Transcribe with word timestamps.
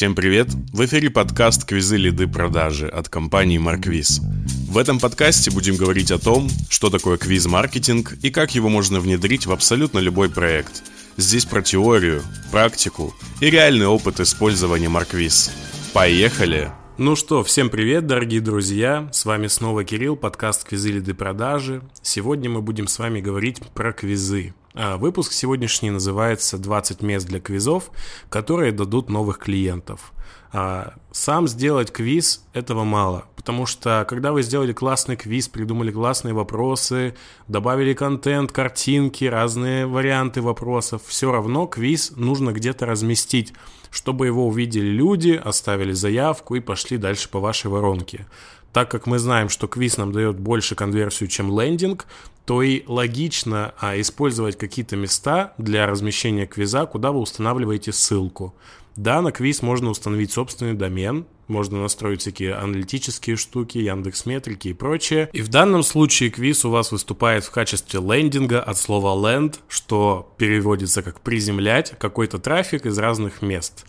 Всем 0.00 0.14
привет! 0.14 0.48
В 0.72 0.82
эфире 0.86 1.10
подкаст 1.10 1.66
«Квизы 1.66 1.98
лиды 1.98 2.26
продажи» 2.26 2.88
от 2.88 3.10
компании 3.10 3.58
Марквиз. 3.58 4.22
В 4.66 4.78
этом 4.78 4.98
подкасте 4.98 5.50
будем 5.50 5.76
говорить 5.76 6.10
о 6.10 6.18
том, 6.18 6.48
что 6.70 6.88
такое 6.88 7.18
квиз-маркетинг 7.18 8.14
и 8.22 8.30
как 8.30 8.54
его 8.54 8.70
можно 8.70 8.98
внедрить 8.98 9.44
в 9.44 9.52
абсолютно 9.52 9.98
любой 9.98 10.30
проект. 10.30 10.82
Здесь 11.18 11.44
про 11.44 11.60
теорию, 11.60 12.22
практику 12.50 13.14
и 13.42 13.50
реальный 13.50 13.86
опыт 13.86 14.20
использования 14.20 14.88
Марквиз. 14.88 15.52
Поехали! 15.92 16.72
Ну 16.96 17.14
что, 17.14 17.44
всем 17.44 17.68
привет, 17.68 18.06
дорогие 18.06 18.40
друзья! 18.40 19.06
С 19.12 19.26
вами 19.26 19.48
снова 19.48 19.84
Кирилл, 19.84 20.16
подкаст 20.16 20.66
«Квизы 20.66 20.92
лиды 20.92 21.12
продажи». 21.12 21.82
Сегодня 22.00 22.48
мы 22.48 22.62
будем 22.62 22.86
с 22.86 22.98
вами 22.98 23.20
говорить 23.20 23.60
про 23.74 23.92
квизы. 23.92 24.54
А, 24.72 24.96
выпуск 24.98 25.32
сегодняшний 25.32 25.90
называется 25.90 26.56
«20 26.56 27.04
мест 27.04 27.26
для 27.26 27.40
квизов, 27.40 27.90
которые 28.28 28.70
дадут 28.70 29.10
новых 29.10 29.38
клиентов». 29.38 30.12
А, 30.52 30.94
сам 31.10 31.48
сделать 31.48 31.92
квиз 31.92 32.44
этого 32.52 32.84
мало, 32.84 33.24
потому 33.36 33.66
что 33.66 34.04
когда 34.08 34.32
вы 34.32 34.42
сделали 34.42 34.72
классный 34.72 35.16
квиз, 35.16 35.48
придумали 35.48 35.90
классные 35.90 36.34
вопросы, 36.34 37.16
добавили 37.48 37.94
контент, 37.94 38.52
картинки, 38.52 39.24
разные 39.24 39.86
варианты 39.86 40.40
вопросов, 40.40 41.02
все 41.04 41.32
равно 41.32 41.66
квиз 41.66 42.12
нужно 42.16 42.52
где-то 42.52 42.86
разместить, 42.86 43.52
чтобы 43.90 44.26
его 44.26 44.46
увидели 44.46 44.88
люди, 44.88 45.40
оставили 45.42 45.92
заявку 45.92 46.54
и 46.54 46.60
пошли 46.60 46.96
дальше 46.96 47.28
по 47.28 47.40
вашей 47.40 47.70
воронке. 47.70 48.26
Так 48.72 48.90
как 48.90 49.06
мы 49.06 49.18
знаем, 49.18 49.48
что 49.48 49.66
квиз 49.66 49.96
нам 49.96 50.12
дает 50.12 50.38
больше 50.38 50.74
конверсию, 50.74 51.28
чем 51.28 51.58
лендинг, 51.58 52.06
то 52.44 52.62
и 52.62 52.84
логично 52.86 53.74
а, 53.78 54.00
использовать 54.00 54.58
какие-то 54.58 54.96
места 54.96 55.54
для 55.58 55.86
размещения 55.86 56.46
квиза, 56.46 56.86
куда 56.86 57.12
вы 57.12 57.20
устанавливаете 57.20 57.92
ссылку. 57.92 58.54
Да, 58.96 59.22
на 59.22 59.32
квиз 59.32 59.62
можно 59.62 59.90
установить 59.90 60.32
собственный 60.32 60.74
домен, 60.74 61.26
можно 61.46 61.80
настроить 61.80 62.22
всякие 62.22 62.54
аналитические 62.54 63.36
штуки, 63.36 63.78
Яндекс 63.78 64.26
Метрики 64.26 64.68
и 64.68 64.72
прочее. 64.72 65.28
И 65.32 65.42
в 65.42 65.48
данном 65.48 65.82
случае 65.82 66.30
квиз 66.30 66.64
у 66.64 66.70
вас 66.70 66.92
выступает 66.92 67.44
в 67.44 67.50
качестве 67.50 68.00
лендинга 68.00 68.62
от 68.62 68.78
слова 68.78 69.16
land, 69.16 69.56
что 69.68 70.32
переводится 70.38 71.02
как 71.02 71.20
приземлять 71.20 71.94
какой-то 71.98 72.38
трафик 72.38 72.86
из 72.86 72.98
разных 72.98 73.42
мест. 73.42 73.84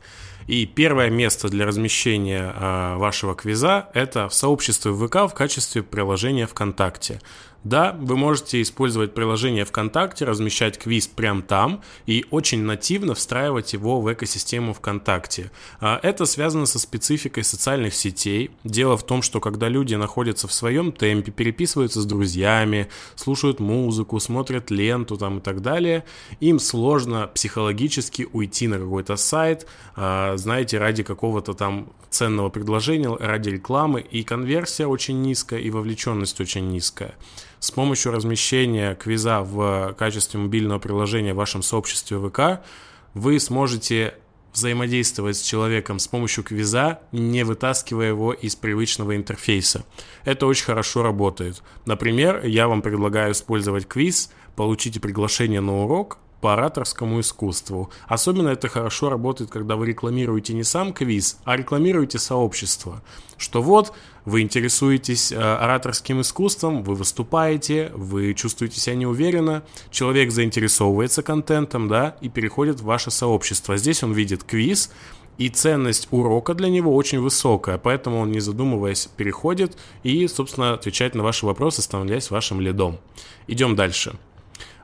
И 0.47 0.65
первое 0.65 1.09
место 1.09 1.49
для 1.49 1.65
размещения 1.65 2.53
э, 2.53 2.95
вашего 2.97 3.35
квиза 3.35 3.89
это 3.93 4.29
в 4.29 4.33
сообществе 4.33 4.93
ВК 4.93 5.29
в 5.29 5.33
качестве 5.33 5.83
приложения 5.83 6.47
ВКонтакте. 6.47 7.21
Да, 7.63 7.95
вы 7.99 8.17
можете 8.17 8.59
использовать 8.63 9.13
приложение 9.13 9.65
ВКонтакте, 9.65 10.25
размещать 10.25 10.79
квиз 10.79 11.07
прямо 11.07 11.43
там 11.43 11.81
и 12.07 12.25
очень 12.31 12.63
нативно 12.63 13.13
встраивать 13.13 13.73
его 13.73 14.01
в 14.01 14.11
экосистему 14.11 14.73
ВКонтакте. 14.73 15.51
А, 15.79 15.99
это 16.01 16.25
связано 16.25 16.65
со 16.65 16.79
спецификой 16.79 17.43
социальных 17.43 17.93
сетей. 17.93 18.49
Дело 18.63 18.97
в 18.97 19.05
том, 19.05 19.21
что 19.21 19.39
когда 19.39 19.69
люди 19.69 19.93
находятся 19.93 20.47
в 20.47 20.53
своем 20.53 20.91
темпе, 20.91 21.31
переписываются 21.31 22.01
с 22.01 22.05
друзьями, 22.05 22.87
слушают 23.15 23.59
музыку, 23.59 24.19
смотрят 24.19 24.71
ленту 24.71 25.17
там 25.17 25.37
и 25.37 25.41
так 25.41 25.61
далее, 25.61 26.03
им 26.39 26.57
сложно 26.57 27.27
психологически 27.27 28.27
уйти 28.33 28.67
на 28.67 28.79
какой-то 28.79 29.17
сайт, 29.17 29.67
а, 29.95 30.35
знаете, 30.35 30.79
ради 30.79 31.03
какого-то 31.03 31.53
там 31.53 31.91
ценного 32.09 32.49
предложения, 32.49 33.15
ради 33.15 33.49
рекламы, 33.49 34.01
и 34.01 34.23
конверсия 34.23 34.87
очень 34.87 35.21
низкая, 35.21 35.59
и 35.59 35.69
вовлеченность 35.69 36.41
очень 36.41 36.67
низкая. 36.67 37.15
С 37.61 37.69
помощью 37.69 38.11
размещения 38.11 38.95
квиза 38.95 39.41
в 39.41 39.93
качестве 39.93 40.39
мобильного 40.39 40.79
приложения 40.79 41.35
в 41.35 41.37
вашем 41.37 41.61
сообществе 41.61 42.17
ВК 42.17 42.65
вы 43.13 43.39
сможете 43.39 44.15
взаимодействовать 44.51 45.37
с 45.37 45.43
человеком 45.43 45.99
с 45.99 46.07
помощью 46.07 46.43
квиза, 46.43 47.01
не 47.11 47.43
вытаскивая 47.43 48.07
его 48.07 48.33
из 48.33 48.55
привычного 48.55 49.15
интерфейса. 49.15 49.85
Это 50.25 50.47
очень 50.47 50.65
хорошо 50.65 51.03
работает. 51.03 51.61
Например, 51.85 52.43
я 52.43 52.67
вам 52.67 52.81
предлагаю 52.81 53.33
использовать 53.33 53.87
квиз, 53.87 54.31
получите 54.55 54.99
приглашение 54.99 55.61
на 55.61 55.83
урок, 55.83 56.17
по 56.41 56.53
ораторскому 56.53 57.19
искусству. 57.19 57.91
Особенно 58.07 58.49
это 58.49 58.67
хорошо 58.67 59.09
работает, 59.09 59.51
когда 59.51 59.75
вы 59.75 59.85
рекламируете 59.85 60.53
не 60.53 60.63
сам 60.63 60.91
квиз, 60.91 61.37
а 61.45 61.55
рекламируете 61.55 62.17
сообщество. 62.17 63.01
Что 63.37 63.61
вот, 63.61 63.93
вы 64.25 64.41
интересуетесь 64.41 65.31
э, 65.31 65.35
ораторским 65.35 66.21
искусством, 66.21 66.83
вы 66.83 66.95
выступаете, 66.95 67.91
вы 67.95 68.33
чувствуете 68.33 68.79
себя 68.79 68.95
неуверенно, 68.95 69.63
человек 69.89 70.31
заинтересовывается 70.31 71.23
контентом, 71.23 71.87
да, 71.87 72.15
и 72.21 72.29
переходит 72.29 72.79
в 72.79 72.85
ваше 72.85 73.11
сообщество. 73.11 73.77
Здесь 73.77 74.03
он 74.03 74.13
видит 74.13 74.43
квиз, 74.43 74.91
и 75.37 75.49
ценность 75.49 76.07
урока 76.11 76.53
для 76.53 76.69
него 76.69 76.95
очень 76.95 77.19
высокая, 77.19 77.77
поэтому 77.77 78.19
он, 78.19 78.31
не 78.31 78.39
задумываясь, 78.39 79.07
переходит 79.17 79.75
и, 80.03 80.27
собственно, 80.27 80.73
отвечает 80.73 81.15
на 81.15 81.23
ваши 81.23 81.45
вопросы, 81.45 81.81
становясь 81.81 82.29
вашим 82.29 82.61
лидом. 82.61 82.99
Идем 83.47 83.75
дальше. 83.75 84.13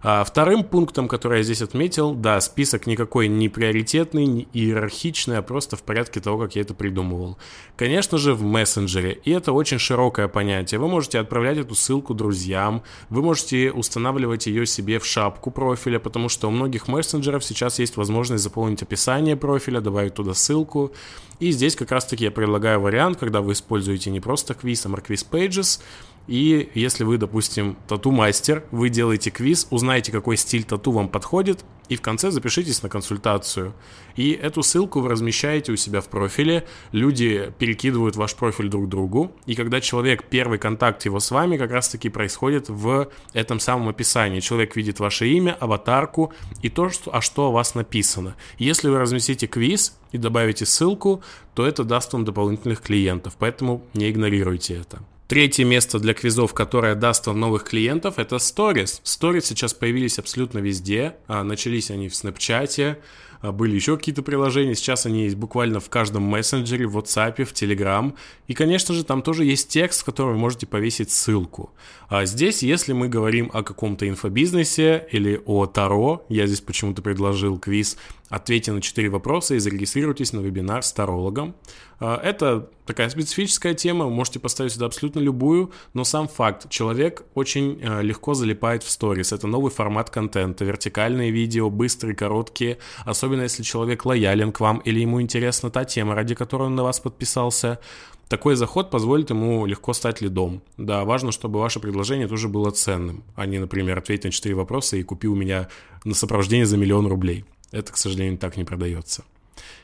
А 0.01 0.23
вторым 0.23 0.63
пунктом, 0.63 1.07
который 1.07 1.39
я 1.39 1.43
здесь 1.43 1.61
отметил, 1.61 2.13
да, 2.13 2.39
список 2.41 2.87
никакой 2.87 3.27
не 3.27 3.49
приоритетный, 3.49 4.25
не 4.25 4.47
иерархичный, 4.53 5.37
а 5.37 5.41
просто 5.41 5.75
в 5.75 5.83
порядке 5.83 6.19
того, 6.19 6.37
как 6.37 6.55
я 6.55 6.61
это 6.61 6.73
придумывал. 6.73 7.37
Конечно 7.75 8.17
же, 8.17 8.33
в 8.33 8.43
мессенджере, 8.43 9.19
и 9.23 9.31
это 9.31 9.51
очень 9.53 9.79
широкое 9.79 10.27
понятие. 10.27 10.79
Вы 10.79 10.87
можете 10.87 11.19
отправлять 11.19 11.57
эту 11.57 11.75
ссылку 11.75 12.13
друзьям, 12.13 12.83
вы 13.09 13.21
можете 13.21 13.71
устанавливать 13.71 14.47
ее 14.47 14.65
себе 14.65 14.99
в 14.99 15.05
шапку 15.05 15.51
профиля, 15.51 15.99
потому 15.99 16.29
что 16.29 16.47
у 16.47 16.51
многих 16.51 16.87
мессенджеров 16.87 17.43
сейчас 17.43 17.79
есть 17.79 17.97
возможность 17.97 18.43
заполнить 18.43 18.81
описание 18.83 19.35
профиля, 19.35 19.81
добавить 19.81 20.13
туда 20.13 20.33
ссылку. 20.33 20.91
И 21.39 21.51
здесь 21.51 21.75
как 21.75 21.91
раз-таки 21.91 22.23
я 22.23 22.31
предлагаю 22.31 22.79
вариант, 22.79 23.17
когда 23.17 23.41
вы 23.41 23.53
используете 23.53 24.09
не 24.09 24.19
просто 24.19 24.55
квиз, 24.55 24.85
а 24.85 24.89
Marquis 24.89 25.25
Pages, 25.29 25.79
и 26.27 26.69
если 26.73 27.05
вы, 27.05 27.17
допустим, 27.17 27.77
тату-мастер, 27.87 28.65
вы 28.71 28.89
делаете 28.89 29.31
квиз, 29.31 29.67
узнаете, 29.69 30.11
какой 30.11 30.35
стиль 30.35 30.65
тату 30.65 30.91
вам 30.91 31.07
подходит, 31.07 31.63
и 31.87 31.95
в 31.95 32.01
конце 32.01 32.31
запишитесь 32.31 32.83
на 32.83 32.89
консультацию. 32.89 33.73
И 34.17 34.31
эту 34.31 34.61
ссылку 34.61 34.99
вы 34.99 35.07
размещаете 35.07 35.71
у 35.71 35.77
себя 35.77 36.01
в 36.01 36.09
профиле, 36.09 36.67
люди 36.91 37.53
перекидывают 37.59 38.17
ваш 38.17 38.35
профиль 38.35 38.67
друг 38.67 38.89
другу, 38.89 39.31
и 39.45 39.55
когда 39.55 39.79
человек, 39.79 40.25
первый 40.29 40.59
контакт 40.59 41.05
его 41.05 41.21
с 41.21 41.31
вами 41.31 41.55
как 41.55 41.71
раз-таки 41.71 42.09
происходит 42.09 42.67
в 42.67 43.09
этом 43.33 43.61
самом 43.61 43.87
описании. 43.87 44.41
Человек 44.41 44.75
видит 44.75 44.99
ваше 44.99 45.29
имя, 45.29 45.55
аватарку 45.57 46.33
и 46.61 46.69
то, 46.69 46.89
что, 46.89 47.15
а 47.15 47.21
что 47.21 47.47
о 47.47 47.51
вас 47.51 47.73
написано. 47.73 48.35
Если 48.57 48.89
вы 48.89 48.99
разместите 48.99 49.47
квиз 49.47 49.97
и 50.11 50.17
добавите 50.17 50.65
ссылку, 50.65 51.23
то 51.53 51.65
это 51.65 51.85
даст 51.85 52.11
вам 52.11 52.25
дополнительных 52.25 52.81
клиентов, 52.81 53.35
поэтому 53.39 53.83
не 53.93 54.09
игнорируйте 54.09 54.75
это. 54.75 55.01
Третье 55.27 55.65
место 55.65 55.99
для 55.99 56.13
квизов, 56.13 56.53
которое 56.53 56.95
даст 56.95 57.27
вам 57.27 57.41
новых 57.41 57.65
клиентов, 57.65 58.17
это 58.17 58.37
Stories. 58.37 59.01
Stories 59.03 59.41
сейчас 59.41 59.73
появились 59.73 60.19
абсолютно 60.19 60.59
везде. 60.59 61.17
А, 61.27 61.43
начались 61.43 61.91
они 61.91 62.07
в 62.07 62.13
Snapchat, 62.13 62.95
а, 63.41 63.51
были 63.51 63.75
еще 63.75 63.97
какие-то 63.97 64.23
приложения, 64.23 64.73
сейчас 64.73 65.05
они 65.05 65.25
есть 65.25 65.35
буквально 65.35 65.81
в 65.81 65.89
каждом 65.89 66.23
мессенджере, 66.23 66.87
в 66.87 66.97
WhatsApp, 66.97 67.43
в 67.43 67.51
Telegram. 67.51 68.13
И, 68.47 68.53
конечно 68.53 68.95
же, 68.95 69.03
там 69.03 69.21
тоже 69.21 69.43
есть 69.43 69.67
текст, 69.67 70.01
в 70.01 70.05
котором 70.05 70.35
вы 70.35 70.39
можете 70.39 70.65
повесить 70.65 71.11
ссылку. 71.11 71.73
А 72.07 72.23
здесь, 72.23 72.63
если 72.63 72.93
мы 72.93 73.09
говорим 73.09 73.51
о 73.53 73.63
каком-то 73.63 74.07
инфобизнесе 74.07 75.07
или 75.11 75.41
о 75.45 75.65
Таро, 75.65 76.25
я 76.29 76.47
здесь 76.47 76.61
почему-то 76.61 77.01
предложил 77.01 77.59
квиз, 77.59 77.97
ответьте 78.29 78.71
на 78.71 78.81
4 78.81 79.09
вопроса 79.09 79.55
и 79.55 79.59
зарегистрируйтесь 79.59 80.33
на 80.33 80.39
вебинар 80.39 80.83
с 80.83 80.91
тарологом. 80.91 81.55
А, 81.99 82.19
это 82.21 82.69
такая 82.85 83.09
специфическая 83.09 83.73
тема, 83.73 84.05
вы 84.05 84.11
можете 84.11 84.39
поставить 84.39 84.73
сюда 84.73 84.87
абсолютно 84.87 85.19
любую, 85.19 85.71
но 85.93 86.03
сам 86.03 86.27
факт, 86.27 86.69
человек 86.69 87.23
очень 87.33 87.79
а, 87.83 88.01
легко 88.01 88.33
залипает 88.33 88.83
в 88.83 88.89
сторис. 88.89 89.31
Это 89.31 89.47
новый 89.47 89.71
формат 89.71 90.09
контента, 90.09 90.65
вертикальные 90.65 91.31
видео, 91.31 91.69
быстрые, 91.69 92.15
короткие, 92.15 92.77
особенно 93.05 93.43
если 93.43 93.63
человек 93.63 94.05
лоялен 94.05 94.51
к 94.51 94.59
вам 94.59 94.79
или 94.79 94.99
ему 94.99 95.21
интересна 95.21 95.69
та 95.69 95.85
тема, 95.85 96.15
ради 96.15 96.35
которой 96.35 96.63
он 96.63 96.75
на 96.75 96.83
вас 96.83 96.99
подписался. 96.99 97.79
Такой 98.27 98.55
заход 98.55 98.89
позволит 98.89 99.29
ему 99.29 99.65
легко 99.65 99.93
стать 99.93 100.19
лидом. 100.19 100.61
Да, 100.75 101.05
важно, 101.05 101.31
чтобы 101.31 101.59
ваше 101.59 101.79
предложение 101.79 102.27
тоже 102.27 102.49
было 102.49 102.71
ценным, 102.71 103.23
а 103.35 103.45
не, 103.45 103.57
например, 103.57 103.97
ответь 103.97 104.25
на 104.25 104.31
4 104.31 104.53
вопроса 104.53 104.97
и 104.97 105.03
купи 105.03 105.29
у 105.29 105.35
меня 105.35 105.69
на 106.03 106.13
сопровождение 106.13 106.65
за 106.65 106.75
миллион 106.75 107.07
рублей. 107.07 107.45
Это, 107.71 107.91
к 107.91 107.97
сожалению, 107.97 108.37
так 108.37 108.57
не 108.57 108.63
продается. 108.63 109.23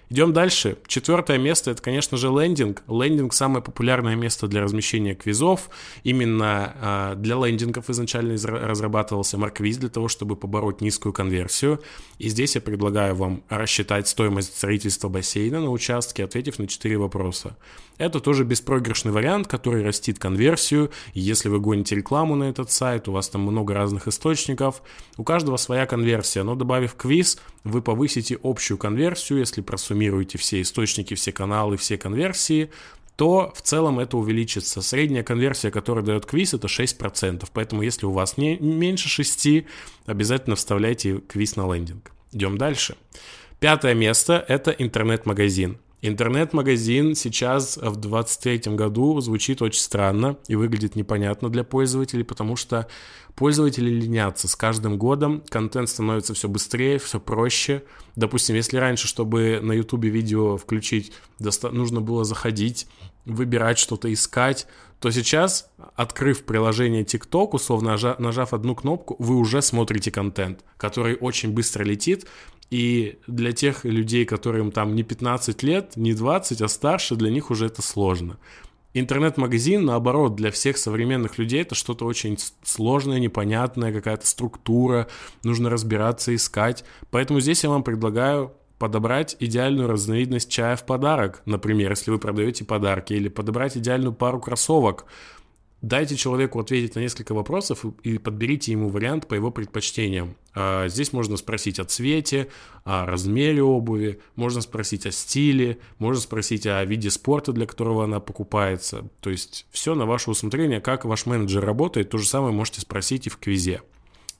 Идем 0.10 0.32
дальше. 0.32 0.78
Четвертое 0.86 1.40
место 1.40 1.72
это, 1.72 1.82
конечно 1.82 2.18
же, 2.18 2.28
лендинг. 2.28 2.84
Лендинг 2.88 3.34
самое 3.34 3.64
популярное 3.64 4.16
место 4.16 4.48
для 4.48 4.62
размещения 4.62 5.16
квизов. 5.16 5.72
Именно 6.04 6.76
э, 6.80 7.16
для 7.18 7.36
лендингов 7.36 7.90
изначально 7.90 8.36
разрабатывался 8.36 9.40
Марквиз 9.40 9.78
для 9.78 9.90
того, 9.90 10.10
чтобы 10.10 10.36
побороть 10.36 10.82
низкую 10.82 11.14
конверсию. 11.14 11.82
И 12.20 12.30
здесь 12.30 12.54
я 12.54 12.62
предлагаю 12.62 13.16
вам 13.16 13.44
рассчитать 13.50 14.08
стоимость 14.08 14.56
строительства 14.56 15.10
бассейна 15.10 15.62
на 15.62 15.72
участке, 15.72 16.26
ответив 16.26 16.60
на 16.60 16.68
4 16.68 16.98
вопроса. 16.98 17.58
Это 18.04 18.20
тоже 18.20 18.44
беспроигрышный 18.44 19.12
вариант, 19.12 19.48
который 19.48 19.84
растит 19.84 20.20
конверсию. 20.20 20.92
Если 21.14 21.48
вы 21.48 21.60
гоните 21.60 21.96
рекламу 21.96 22.36
на 22.36 22.46
этот 22.46 22.70
сайт, 22.70 23.08
у 23.08 23.14
вас 23.14 23.30
там 23.30 23.42
много 23.44 23.74
разных 23.74 24.08
источников, 24.08 24.82
у 25.18 25.24
каждого 25.24 25.58
своя 25.58 25.86
конверсия. 25.86 26.44
Но 26.44 26.56
добавив 26.56 26.96
квиз, 26.96 27.40
вы 27.64 27.82
повысите 27.82 28.38
общую 28.44 28.78
конверсию, 28.78 29.40
если 29.40 29.62
просуммируете 29.62 29.94
суммируете 30.04 30.38
все 30.38 30.62
источники, 30.62 31.14
все 31.14 31.32
каналы, 31.32 31.78
все 31.78 31.98
конверсии, 31.98 32.70
то 33.16 33.54
в 33.56 33.62
целом 33.62 34.00
это 34.00 34.18
увеличится. 34.18 34.82
Средняя 34.82 35.24
конверсия, 35.24 35.72
которая 35.72 36.04
дает 36.04 36.26
квиз, 36.26 36.54
это 36.54 36.68
6%. 36.68 37.48
Поэтому 37.54 37.84
если 37.84 38.06
у 38.06 38.12
вас 38.12 38.38
не 38.38 38.58
меньше 38.58 39.08
6, 39.08 39.66
обязательно 40.08 40.56
вставляйте 40.56 41.20
квиз 41.20 41.56
на 41.56 41.74
лендинг. 41.74 42.12
Идем 42.34 42.58
дальше. 42.58 42.98
Пятое 43.60 43.94
место– 43.94 44.44
это 44.48 44.72
интернет-магазин. 44.72 45.78
Интернет-магазин 46.06 47.16
сейчас 47.16 47.78
в 47.78 47.96
2023 47.96 48.76
году 48.76 49.22
звучит 49.22 49.62
очень 49.62 49.80
странно 49.80 50.38
и 50.50 50.56
выглядит 50.56 50.98
непонятно 50.98 51.48
для 51.48 51.64
пользователей, 51.64 52.26
потому 52.26 52.58
что 52.58 52.90
пользователи 53.36 53.90
ленятся. 53.90 54.50
С 54.50 54.58
каждым 54.58 54.98
годом 54.98 55.42
контент 55.48 55.88
становится 55.88 56.34
все 56.34 56.50
быстрее, 56.50 57.00
все 57.00 57.22
проще. 57.22 57.84
Допустим, 58.18 58.58
если 58.58 58.76
раньше, 58.76 59.08
чтобы 59.08 59.62
на 59.64 59.72
YouTube 59.72 60.04
видео 60.04 60.58
включить, 60.58 61.14
нужно 61.72 62.02
было 62.02 62.26
заходить, 62.26 62.86
выбирать 63.24 63.80
что-то, 63.80 64.12
искать, 64.12 64.68
то 65.00 65.10
сейчас, 65.10 65.70
открыв 65.96 66.44
приложение 66.44 67.04
TikTok, 67.04 67.52
условно 67.54 67.98
нажав 68.20 68.54
одну 68.54 68.76
кнопку, 68.76 69.16
вы 69.20 69.36
уже 69.36 69.62
смотрите 69.62 70.12
контент, 70.12 70.66
который 70.76 71.16
очень 71.16 71.52
быстро 71.52 71.84
летит, 71.84 72.26
и 72.69 73.19
для 73.27 73.51
тех 73.51 73.86
людей, 73.86 74.25
которым 74.25 74.71
там 74.71 74.95
не 74.95 75.04
15 75.04 75.63
лет, 75.63 75.94
не 75.95 76.13
20, 76.13 76.62
а 76.62 76.68
старше, 76.68 77.15
для 77.15 77.30
них 77.30 77.51
уже 77.51 77.68
это 77.68 77.81
сложно. 77.81 78.38
Интернет-магазин, 78.95 79.86
наоборот, 79.86 80.36
для 80.36 80.51
всех 80.51 80.77
современных 80.77 81.39
людей 81.39 81.62
это 81.62 81.74
что-то 81.74 82.06
очень 82.06 82.38
сложное, 82.63 83.19
непонятное, 83.19 83.92
какая-то 83.92 84.27
структура, 84.27 85.07
нужно 85.44 85.71
разбираться, 85.71 86.33
искать. 86.36 86.83
Поэтому 87.10 87.39
здесь 87.39 87.63
я 87.63 87.71
вам 87.71 87.83
предлагаю 87.83 88.54
подобрать 88.77 89.36
идеальную 89.39 89.88
разновидность 89.88 90.50
чая 90.50 90.75
в 90.75 90.86
подарок, 90.86 91.42
например, 91.45 91.92
если 91.92 92.12
вы 92.12 92.19
продаете 92.19 92.65
подарки, 92.65 93.13
или 93.13 93.30
подобрать 93.30 93.77
идеальную 93.77 94.13
пару 94.13 94.39
кроссовок, 94.39 95.06
Дайте 95.84 96.16
человеку 96.16 96.62
ответить 96.62 96.96
на 96.96 97.02
несколько 97.02 97.34
вопросов 97.34 97.84
и 98.04 98.18
подберите 98.18 98.72
ему 98.72 98.88
вариант 98.88 99.28
по 99.28 99.34
его 99.34 99.52
предпочтениям. 99.52 100.38
А, 100.56 100.88
здесь 100.88 101.12
можно 101.12 101.36
спросить 101.36 101.78
о 101.78 101.84
цвете, 101.84 102.48
о 102.86 103.06
размере 103.06 103.62
обуви, 103.62 104.22
можно 104.38 104.62
спросить 104.62 105.06
о 105.06 105.12
стиле, 105.12 105.80
можно 105.98 106.22
спросить 106.22 106.66
о 106.66 106.86
виде 106.86 107.12
спорта, 107.12 107.52
для 107.52 107.66
которого 107.66 108.06
она 108.06 108.22
покупается. 108.22 109.10
То 109.20 109.30
есть 109.30 109.66
все 109.72 109.94
на 109.94 110.06
ваше 110.06 110.32
усмотрение, 110.32 110.80
как 110.80 111.04
ваш 111.04 111.26
менеджер 111.26 111.66
работает, 111.66 112.10
то 112.10 112.18
же 112.18 112.30
самое 112.30 112.54
можете 112.54 112.80
спросить 112.80 113.28
и 113.28 113.30
в 113.30 113.38
квизе. 113.38 113.82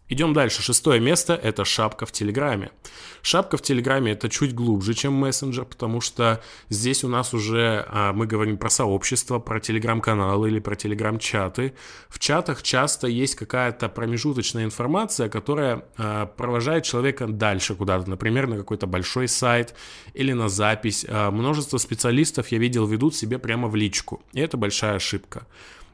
Идем 0.10 0.34
дальше. 0.34 0.62
Шестое 0.62 1.00
место– 1.00 1.34
это 1.44 1.64
шапка 1.64 2.06
в 2.06 2.12
Телеграме. 2.12 2.72
Шапка 3.22 3.56
в 3.56 3.62
Телеграме– 3.62 4.12
это 4.14 4.28
чуть 4.28 4.54
глубже, 4.54 4.94
чем 4.94 5.14
мессенджер, 5.14 5.64
потому 5.64 6.02
что 6.02 6.44
здесь 6.68 7.06
у 7.06 7.08
нас 7.08 7.34
уже 7.34 7.86
а, 7.88 8.12
мы 8.12 8.28
говорим 8.28 8.58
про 8.58 8.70
сообщество, 8.70 9.40
про 9.40 9.62
Телеграм-каналы 9.62 10.50
или 10.50 10.60
про 10.60 10.76
Телеграм-чаты. 10.76 11.74
В 12.10 12.20
чатах 12.20 12.64
часто 12.64 13.08
есть 13.08 13.36
какая-то 13.36 13.88
промежуточная 13.88 14.66
информация, 14.66 15.30
которая 15.30 15.86
а, 15.98 16.26
провожает 16.26 16.84
человека 16.84 17.26
дальше 17.28 17.74
куда-то, 17.74 18.10
например, 18.10 18.48
на 18.48 18.58
какой-то 18.58 18.88
большой 18.88 19.30
сайт 19.30 19.74
или 20.14 20.34
на 20.34 20.50
запись. 20.50 21.06
А, 21.08 21.32
множество 21.32 21.78
специалистов, 21.78 22.50
я 22.50 22.58
видел, 22.58 22.86
ведут 22.86 23.16
себе 23.16 23.40
прямо 23.40 23.70
в 23.70 23.76
личку, 23.78 24.22
и 24.34 24.42
это 24.42 24.58
большая 24.58 24.96
ошибка. 24.96 25.48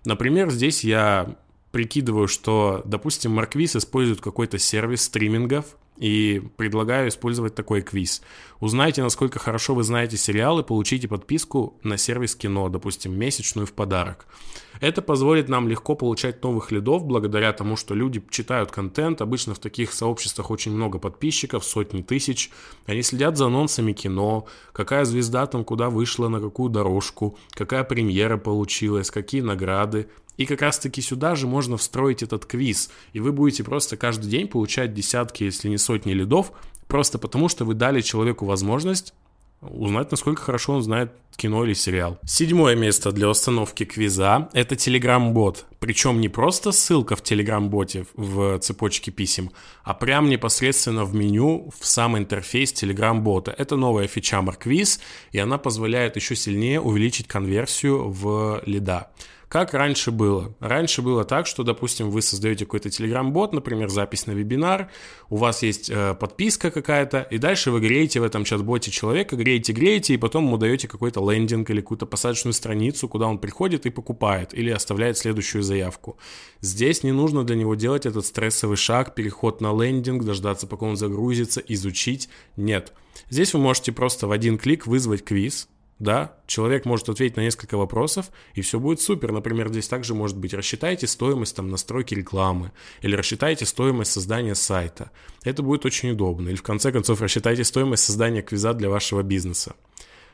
Например, 0.04 0.50
здесь 0.50 0.84
я 0.84 1.36
прикидываю, 1.72 2.28
что, 2.28 2.82
допустим, 2.86 3.32
Марквиз 3.32 3.76
использует 3.76 4.22
какой-то 4.22 4.58
сервис 4.58 5.04
стримингов, 5.04 5.76
и 6.00 6.42
предлагаю 6.56 7.10
использовать 7.10 7.56
такой 7.56 7.82
квиз. 7.82 8.22
Узнайте, 8.62 9.04
насколько 9.04 9.38
хорошо 9.38 9.76
вы 9.76 9.84
знаете 9.84 10.16
сериалы, 10.16 10.64
получите 10.64 11.08
подписку 11.10 11.78
на 11.84 11.98
сервис 11.98 12.36
кино, 12.36 12.70
допустим, 12.70 13.20
месячную 13.20 13.68
в 13.68 13.74
подарок. 13.74 14.26
Это 14.80 15.02
позволит 15.02 15.50
нам 15.50 15.68
легко 15.68 15.96
получать 15.96 16.42
новых 16.42 16.72
лидов, 16.72 17.04
благодаря 17.04 17.52
тому, 17.52 17.76
что 17.76 17.94
люди 17.94 18.24
читают 18.30 18.72
контент. 18.72 19.22
Обычно 19.22 19.54
в 19.54 19.60
таких 19.60 19.92
сообществах 19.92 20.52
очень 20.52 20.72
много 20.72 21.00
подписчиков, 21.00 21.66
сотни 21.66 22.02
тысяч. 22.02 22.50
Они 22.86 23.04
следят 23.04 23.36
за 23.36 23.48
анонсами 23.48 23.92
кино, 23.92 24.48
какая 24.72 25.04
звезда 25.04 25.48
там 25.48 25.66
куда 25.66 25.90
вышла, 25.90 26.30
на 26.30 26.40
какую 26.40 26.70
дорожку, 26.70 27.38
какая 27.52 27.84
премьера 27.84 28.38
получилась, 28.38 29.12
какие 29.12 29.42
награды. 29.42 30.08
И 30.40 30.46
как 30.46 30.62
раз 30.62 30.80
таки 30.80 31.02
сюда 31.02 31.36
же 31.36 31.48
можно 31.48 31.76
встроить 31.76 32.24
этот 32.24 32.46
квиз, 32.46 32.90
и 33.12 33.20
вы 33.20 33.34
будете 33.34 33.66
просто 33.66 33.98
каждый 33.98 34.30
день 34.30 34.48
получать 34.48 34.94
десятки, 34.94 35.44
если 35.44 35.68
не 35.68 35.78
сотни 35.78 36.14
лидов, 36.14 36.54
просто 36.88 37.20
потому 37.20 37.50
что 37.50 37.66
вы 37.66 37.74
дали 37.74 38.00
человеку 38.00 38.46
возможность 38.46 39.14
узнать, 39.60 40.12
насколько 40.12 40.42
хорошо 40.42 40.76
он 40.76 40.82
знает 40.82 41.12
кино 41.36 41.66
или 41.66 41.74
сериал. 41.74 42.18
Седьмое 42.26 42.78
место 42.78 43.12
для 43.12 43.28
установки 43.28 43.84
квиза– 43.84 44.48
это 44.54 44.76
Telegram-бот. 44.76 45.66
Причем 45.80 46.22
не 46.22 46.30
просто 46.30 46.72
ссылка 46.72 47.18
в 47.18 47.22
Telegram-боте 47.22 48.08
в 48.16 48.60
цепочке 48.60 49.12
писем, 49.12 49.52
а 49.84 49.94
прям 49.94 50.30
непосредственно 50.30 51.04
в 51.04 51.14
меню, 51.14 51.70
в 51.78 51.86
сам 51.86 52.18
интерфейс 52.18 52.72
Telegram-бота. 52.72 53.54
Это 53.58 53.76
новая 53.76 54.08
фича 54.08 54.38
Markviz, 54.38 55.02
и 55.34 55.40
она 55.40 55.58
позволяет 55.58 56.16
еще 56.16 56.38
сильнее 56.38 56.80
увеличить 56.80 57.28
конверсию 57.28 58.10
в 58.10 58.62
лида. 58.66 59.10
Как 59.50 59.74
раньше 59.74 60.12
было? 60.12 60.56
Раньше 60.60 61.02
было 61.02 61.26
так, 61.26 61.48
что, 61.48 61.64
допустим, 61.64 62.12
вы 62.12 62.22
создаете 62.22 62.66
какой-то 62.66 62.92
телеграм-бот, 62.92 63.52
например, 63.52 63.90
запись 63.90 64.28
на 64.28 64.32
вебинар, 64.32 64.92
у 65.28 65.38
вас 65.38 65.64
есть 65.64 65.90
э, 65.90 66.14
подписка 66.14 66.70
какая-то, 66.70 67.22
и 67.22 67.40
дальше 67.40 67.72
вы 67.72 67.80
греете 67.80 68.20
в 68.20 68.24
этом 68.24 68.44
чат-боте 68.44 68.92
человека, 68.92 69.36
греете, 69.36 69.74
греете, 69.74 70.14
и 70.14 70.18
потом 70.18 70.46
ему 70.46 70.58
даете 70.58 70.88
какой-то 70.88 71.28
лендинг 71.28 71.68
или 71.72 71.82
какую-то 71.82 72.06
посадочную 72.06 72.54
страницу, 72.54 73.10
куда 73.10 73.26
он 73.26 73.40
приходит 73.40 73.88
и 73.88 73.90
покупает, 73.90 74.54
или 74.54 74.70
оставляет 74.70 75.18
следующую 75.18 75.64
заявку. 75.64 76.20
Здесь 76.62 77.02
не 77.02 77.12
нужно 77.12 77.44
для 77.44 77.56
него 77.56 77.74
делать 77.74 78.06
этот 78.06 78.28
стрессовый 78.28 78.78
шаг, 78.78 79.16
переход 79.16 79.62
на 79.62 79.74
лендинг, 79.74 80.26
дождаться, 80.26 80.68
пока 80.68 80.86
он 80.86 80.96
загрузится, 80.96 81.60
изучить. 81.60 82.30
Нет. 82.56 82.94
Здесь 83.32 83.56
вы 83.56 83.62
можете 83.62 83.94
просто 83.94 84.28
в 84.28 84.32
один 84.32 84.60
клик 84.60 84.86
вызвать 84.86 85.26
квиз, 85.26 85.70
да, 86.00 86.38
человек 86.48 86.86
может 86.86 87.10
ответить 87.10 87.36
на 87.36 87.42
несколько 87.42 87.78
вопросов, 87.78 88.32
и 88.54 88.62
все 88.62 88.80
будет 88.80 89.02
супер. 89.02 89.34
Например, 89.34 89.68
здесь 89.68 89.88
также 89.90 90.16
может 90.16 90.38
быть 90.38 90.54
рассчитайте 90.54 91.08
стоимость 91.08 91.58
там, 91.58 91.70
настройки 91.70 92.14
рекламы, 92.14 92.72
или 93.02 93.16
рассчитайте 93.16 93.66
стоимость 93.66 94.14
создания 94.14 94.56
сайта. 94.56 95.12
Это 95.44 95.62
будет 95.62 95.86
очень 95.86 96.12
удобно. 96.12 96.50
Или 96.50 96.56
в 96.56 96.64
конце 96.64 96.94
концов 96.94 97.22
рассчитайте 97.22 97.66
стоимость 97.66 98.06
создания 98.06 98.42
квиза 98.42 98.74
для 98.74 98.90
вашего 98.90 99.24
бизнеса. 99.24 99.76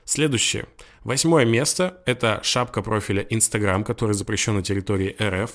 Следующее. 0.05 0.67
Восьмое 1.03 1.45
место– 1.45 2.01
это 2.05 2.39
шапка 2.43 2.83
профиля 2.83 3.23
Instagram, 3.23 3.83
который 3.83 4.13
запрещен 4.13 4.53
на 4.53 4.61
территории 4.61 5.15
РФ. 5.19 5.51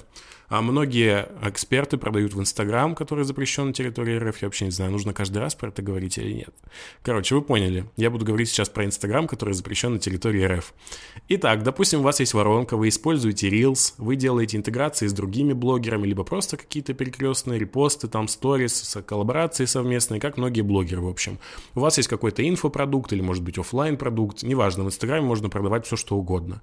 А 0.51 0.63
многие 0.63 1.29
эксперты 1.43 1.97
продают 1.97 2.35
в 2.35 2.41
Инстаграм, 2.41 2.97
который 2.97 3.25
запрещен 3.25 3.69
на 3.69 3.73
территории 3.73 4.19
РФ. 4.19 4.43
Я 4.43 4.49
вообще 4.49 4.65
не 4.65 4.73
знаю, 4.73 4.91
нужно 4.91 5.15
каждый 5.15 5.39
раз 5.39 5.55
про 5.55 5.69
это 5.69 5.81
говорить 5.81 6.19
или 6.19 6.33
нет. 6.33 6.53
Короче, 7.03 7.37
вы 7.37 7.43
поняли. 7.43 7.87
Я 7.97 8.11
буду 8.11 8.27
говорить 8.27 8.49
сейчас 8.49 8.69
про 8.69 8.85
Инстаграм, 8.85 9.29
который 9.29 9.55
запрещен 9.55 9.93
на 9.93 10.01
территории 10.01 10.45
РФ. 10.45 10.75
Итак, 11.29 11.63
допустим, 11.63 12.01
у 12.01 12.03
вас 12.03 12.19
есть 12.19 12.35
воронка, 12.35 12.77
вы 12.77 12.89
используете 12.89 13.49
Reels, 13.49 13.95
вы 13.97 14.17
делаете 14.17 14.57
интеграции 14.57 15.07
с 15.07 15.13
другими 15.13 15.53
блогерами, 15.53 16.09
либо 16.09 16.25
просто 16.25 16.57
какие-то 16.57 16.95
перекрестные 16.95 17.61
репосты, 17.61 18.09
там 18.09 18.27
сторис, 18.27 18.99
коллаборации 19.07 19.67
совместные, 19.67 20.21
как 20.21 20.37
многие 20.37 20.63
блогеры, 20.63 21.01
в 21.01 21.09
общем. 21.09 21.39
У 21.77 21.81
вас 21.81 21.97
есть 21.97 22.09
какой-то 22.09 22.47
инфопродукт 22.47 23.13
или, 23.13 23.21
может 23.21 23.45
быть, 23.45 23.57
офлайн 23.57 23.97
продукт 23.97 24.43
неважно, 24.43 24.83
в 24.83 24.89
Инстаграме 24.89 25.25
можно 25.25 25.49
продавать 25.49 25.87
все, 25.87 25.95
что 25.95 26.17
угодно. 26.17 26.61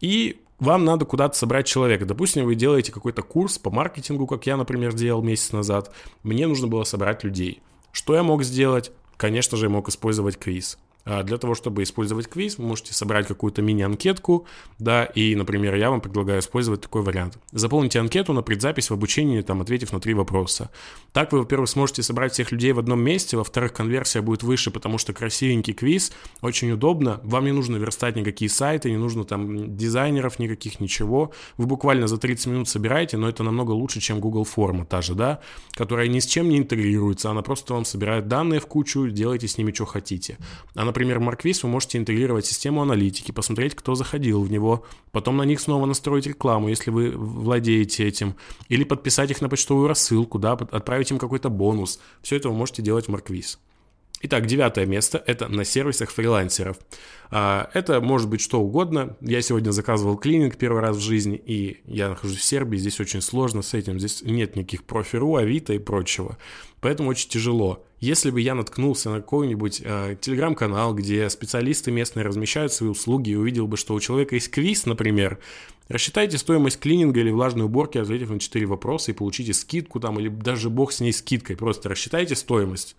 И 0.00 0.40
вам 0.58 0.84
надо 0.84 1.04
куда-то 1.04 1.36
собрать 1.36 1.66
человека. 1.66 2.06
Допустим, 2.06 2.44
вы 2.44 2.54
делаете 2.54 2.92
какой-то 2.92 3.22
курс 3.22 3.58
по 3.58 3.70
маркетингу, 3.70 4.26
как 4.26 4.46
я, 4.46 4.56
например, 4.56 4.94
делал 4.94 5.22
месяц 5.22 5.52
назад. 5.52 5.92
Мне 6.22 6.46
нужно 6.46 6.66
было 6.66 6.84
собрать 6.84 7.24
людей. 7.24 7.62
Что 7.92 8.14
я 8.14 8.22
мог 8.22 8.42
сделать? 8.42 8.92
Конечно 9.16 9.56
же, 9.56 9.66
я 9.66 9.70
мог 9.70 9.88
использовать 9.88 10.38
квиз. 10.38 10.78
А 11.06 11.22
для 11.22 11.38
того, 11.38 11.54
чтобы 11.54 11.84
использовать 11.84 12.26
квиз, 12.26 12.58
вы 12.58 12.64
можете 12.64 12.92
собрать 12.92 13.28
какую-то 13.28 13.62
мини-анкетку, 13.62 14.46
да, 14.80 15.04
и, 15.04 15.36
например, 15.36 15.76
я 15.76 15.90
вам 15.90 16.00
предлагаю 16.00 16.40
использовать 16.40 16.80
такой 16.80 17.02
вариант. 17.02 17.38
Заполните 17.52 18.00
анкету 18.00 18.32
на 18.32 18.42
предзапись 18.42 18.90
в 18.90 18.92
обучении, 18.92 19.40
там, 19.42 19.60
ответив 19.60 19.92
на 19.92 20.00
три 20.00 20.14
вопроса. 20.14 20.68
Так 21.12 21.30
вы, 21.30 21.38
во-первых, 21.38 21.70
сможете 21.70 22.02
собрать 22.02 22.32
всех 22.32 22.50
людей 22.50 22.72
в 22.72 22.80
одном 22.80 23.00
месте, 23.00 23.36
во-вторых, 23.36 23.72
конверсия 23.72 24.20
будет 24.20 24.42
выше, 24.42 24.72
потому 24.72 24.98
что 24.98 25.12
красивенький 25.12 25.74
квиз, 25.74 26.12
очень 26.40 26.72
удобно, 26.72 27.20
вам 27.22 27.44
не 27.44 27.52
нужно 27.52 27.76
верстать 27.76 28.16
никакие 28.16 28.48
сайты, 28.48 28.90
не 28.90 28.96
нужно 28.96 29.22
там 29.22 29.76
дизайнеров 29.76 30.40
никаких, 30.40 30.80
ничего. 30.80 31.30
Вы 31.56 31.66
буквально 31.66 32.08
за 32.08 32.18
30 32.18 32.46
минут 32.48 32.68
собираете, 32.68 33.16
но 33.16 33.28
это 33.28 33.44
намного 33.44 33.70
лучше, 33.70 34.00
чем 34.00 34.18
Google 34.18 34.42
форма 34.42 34.84
та 34.84 35.02
же, 35.02 35.14
да, 35.14 35.38
которая 35.70 36.08
ни 36.08 36.18
с 36.18 36.26
чем 36.26 36.48
не 36.48 36.58
интегрируется, 36.58 37.30
она 37.30 37.42
просто 37.42 37.74
вам 37.74 37.84
собирает 37.84 38.26
данные 38.26 38.58
в 38.58 38.66
кучу, 38.66 39.08
делайте 39.08 39.46
с 39.46 39.56
ними, 39.56 39.70
что 39.70 39.84
хотите. 39.84 40.38
Она 40.74 40.95
например, 40.96 41.20
Марквиз, 41.20 41.62
вы 41.62 41.68
можете 41.68 41.98
интегрировать 41.98 42.46
систему 42.46 42.80
аналитики, 42.80 43.30
посмотреть, 43.30 43.74
кто 43.74 43.94
заходил 43.94 44.42
в 44.42 44.50
него, 44.50 44.86
потом 45.12 45.36
на 45.36 45.42
них 45.42 45.60
снова 45.60 45.84
настроить 45.84 46.26
рекламу, 46.26 46.68
если 46.68 46.90
вы 46.90 47.10
владеете 47.10 48.06
этим, 48.08 48.34
или 48.70 48.82
подписать 48.82 49.30
их 49.30 49.42
на 49.42 49.50
почтовую 49.50 49.88
рассылку, 49.88 50.38
да, 50.38 50.52
отправить 50.52 51.10
им 51.10 51.18
какой-то 51.18 51.50
бонус. 51.50 52.00
Все 52.22 52.36
это 52.36 52.48
вы 52.48 52.54
можете 52.54 52.80
делать 52.80 53.08
в 53.08 53.10
Марквиз. 53.10 53.58
Итак, 54.22 54.46
девятое 54.46 54.86
место– 54.86 55.22
это 55.26 55.48
на 55.48 55.66
сервисах 55.66 56.10
фрилансеров. 56.10 56.78
А, 57.30 57.68
это 57.74 58.00
может 58.00 58.30
быть 58.30 58.40
что 58.40 58.62
угодно. 58.62 59.18
Я 59.20 59.42
сегодня 59.42 59.72
заказывал 59.72 60.16
клининг 60.16 60.56
первый 60.56 60.80
раз 60.80 60.96
в 60.96 61.00
жизни, 61.00 61.36
и 61.36 61.82
я 61.84 62.08
нахожусь 62.08 62.38
в 62.38 62.42
Сербии, 62.42 62.78
здесь 62.78 62.98
очень 63.00 63.20
сложно 63.20 63.60
с 63.60 63.74
этим, 63.74 63.98
здесь 63.98 64.22
нет 64.22 64.56
никаких 64.56 64.84
профи.ру, 64.84 65.36
Авито 65.36 65.74
и 65.74 65.78
прочего. 65.78 66.38
Поэтому 66.80 67.10
очень 67.10 67.28
тяжело. 67.28 67.85
Если 67.98 68.30
бы 68.30 68.40
я 68.42 68.54
наткнулся 68.54 69.08
на 69.10 69.16
какой-нибудь 69.16 69.80
э, 69.82 70.16
телеграм-канал, 70.20 70.94
где 70.94 71.30
специалисты 71.30 71.90
местные 71.90 72.26
размещают 72.26 72.72
свои 72.72 72.90
услуги, 72.90 73.30
и 73.30 73.34
увидел 73.34 73.66
бы, 73.66 73.78
что 73.78 73.94
у 73.94 74.00
человека 74.00 74.34
есть 74.34 74.50
квиз, 74.50 74.84
например, 74.84 75.38
рассчитайте 75.88 76.36
стоимость 76.36 76.78
клининга 76.78 77.20
или 77.20 77.30
влажной 77.30 77.64
уборки, 77.64 77.96
ответив 77.96 78.30
на 78.30 78.38
4 78.38 78.66
вопроса 78.66 79.12
и 79.12 79.14
получите 79.14 79.54
скидку 79.54 79.98
там, 79.98 80.20
или 80.20 80.28
даже 80.28 80.68
бог 80.68 80.92
с 80.92 81.00
ней 81.00 81.12
скидкой, 81.12 81.56
просто 81.56 81.88
рассчитайте 81.88 82.36
стоимость. 82.36 82.96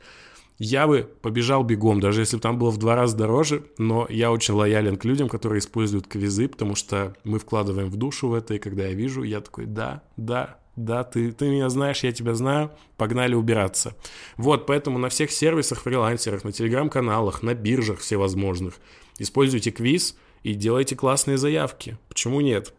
Я 0.57 0.87
бы 0.87 1.07
побежал 1.21 1.63
бегом, 1.63 1.99
даже 1.99 2.21
если 2.21 2.37
бы 2.37 2.41
там 2.41 2.57
было 2.57 2.71
в 2.71 2.77
два 2.77 2.95
раза 2.95 3.15
дороже, 3.15 3.65
но 3.77 4.07
я 4.09 4.31
очень 4.31 4.55
лоялен 4.55 4.97
к 4.97 5.05
людям, 5.05 5.29
которые 5.29 5.59
используют 5.59 6.07
квизы, 6.07 6.47
потому 6.47 6.73
что 6.73 7.15
мы 7.23 7.37
вкладываем 7.37 7.91
в 7.91 7.95
душу 7.95 8.29
в 8.29 8.33
это, 8.33 8.55
и 8.55 8.59
когда 8.59 8.87
я 8.87 8.93
вижу, 8.93 9.21
я 9.21 9.41
такой, 9.41 9.67
да, 9.67 10.01
да, 10.17 10.57
да, 10.77 11.03
ты, 11.03 11.31
ты 11.31 11.49
меня 11.49 11.69
знаешь, 11.69 12.03
я 12.03 12.11
тебя 12.13 12.33
знаю, 12.35 12.71
погнали 12.95 13.33
убираться. 13.33 13.95
Вот, 14.37 14.65
поэтому 14.67 14.99
на 14.99 15.09
всех 15.09 15.31
сервисах, 15.31 15.81
фрилансерах, 15.81 16.43
на 16.43 16.51
телеграм-каналах, 16.51 17.43
на 17.43 17.53
биржах 17.53 17.99
всевозможных 17.99 18.75
используйте 19.17 19.71
квиз 19.71 20.15
и 20.43 20.53
делайте 20.53 20.95
классные 20.95 21.37
заявки. 21.37 21.97
Почему 22.07 22.41
нет? 22.41 22.73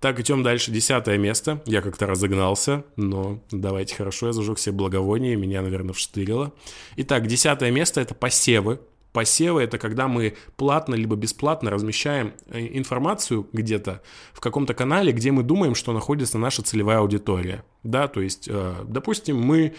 Так, 0.00 0.18
идем 0.20 0.42
дальше. 0.42 0.70
Десятое 0.70 1.18
место. 1.18 1.62
Я 1.66 1.82
как-то 1.82 2.06
разогнался, 2.06 2.84
но 2.96 3.40
давайте 3.50 3.94
хорошо, 3.94 4.28
я 4.28 4.32
зажег 4.32 4.58
себе 4.58 4.74
благовоние, 4.74 5.36
меня, 5.36 5.60
наверное, 5.60 5.92
вштырило. 5.92 6.52
Итак, 6.96 7.26
десятое 7.26 7.70
место– 7.70 8.00
это 8.02 8.14
посевы. 8.14 8.80
Посевы– 9.12 9.62
это 9.62 9.78
когда 9.78 10.06
мы 10.06 10.36
платно 10.56 10.94
либо 10.94 11.16
бесплатно 11.16 11.70
размещаем 11.70 12.32
э, 12.46 12.60
информацию 12.76 13.48
где-то 13.52 14.02
в 14.32 14.40
каком-то 14.40 14.74
канале, 14.74 15.12
где 15.12 15.32
мы 15.32 15.42
думаем, 15.42 15.74
что 15.74 15.92
находится 15.92 16.38
наша 16.38 16.62
целевая 16.62 16.98
аудитория. 16.98 17.64
Да, 17.82 18.06
то 18.06 18.20
есть, 18.20 18.48
э, 18.48 18.74
допустим, 18.86 19.40
мы 19.40 19.74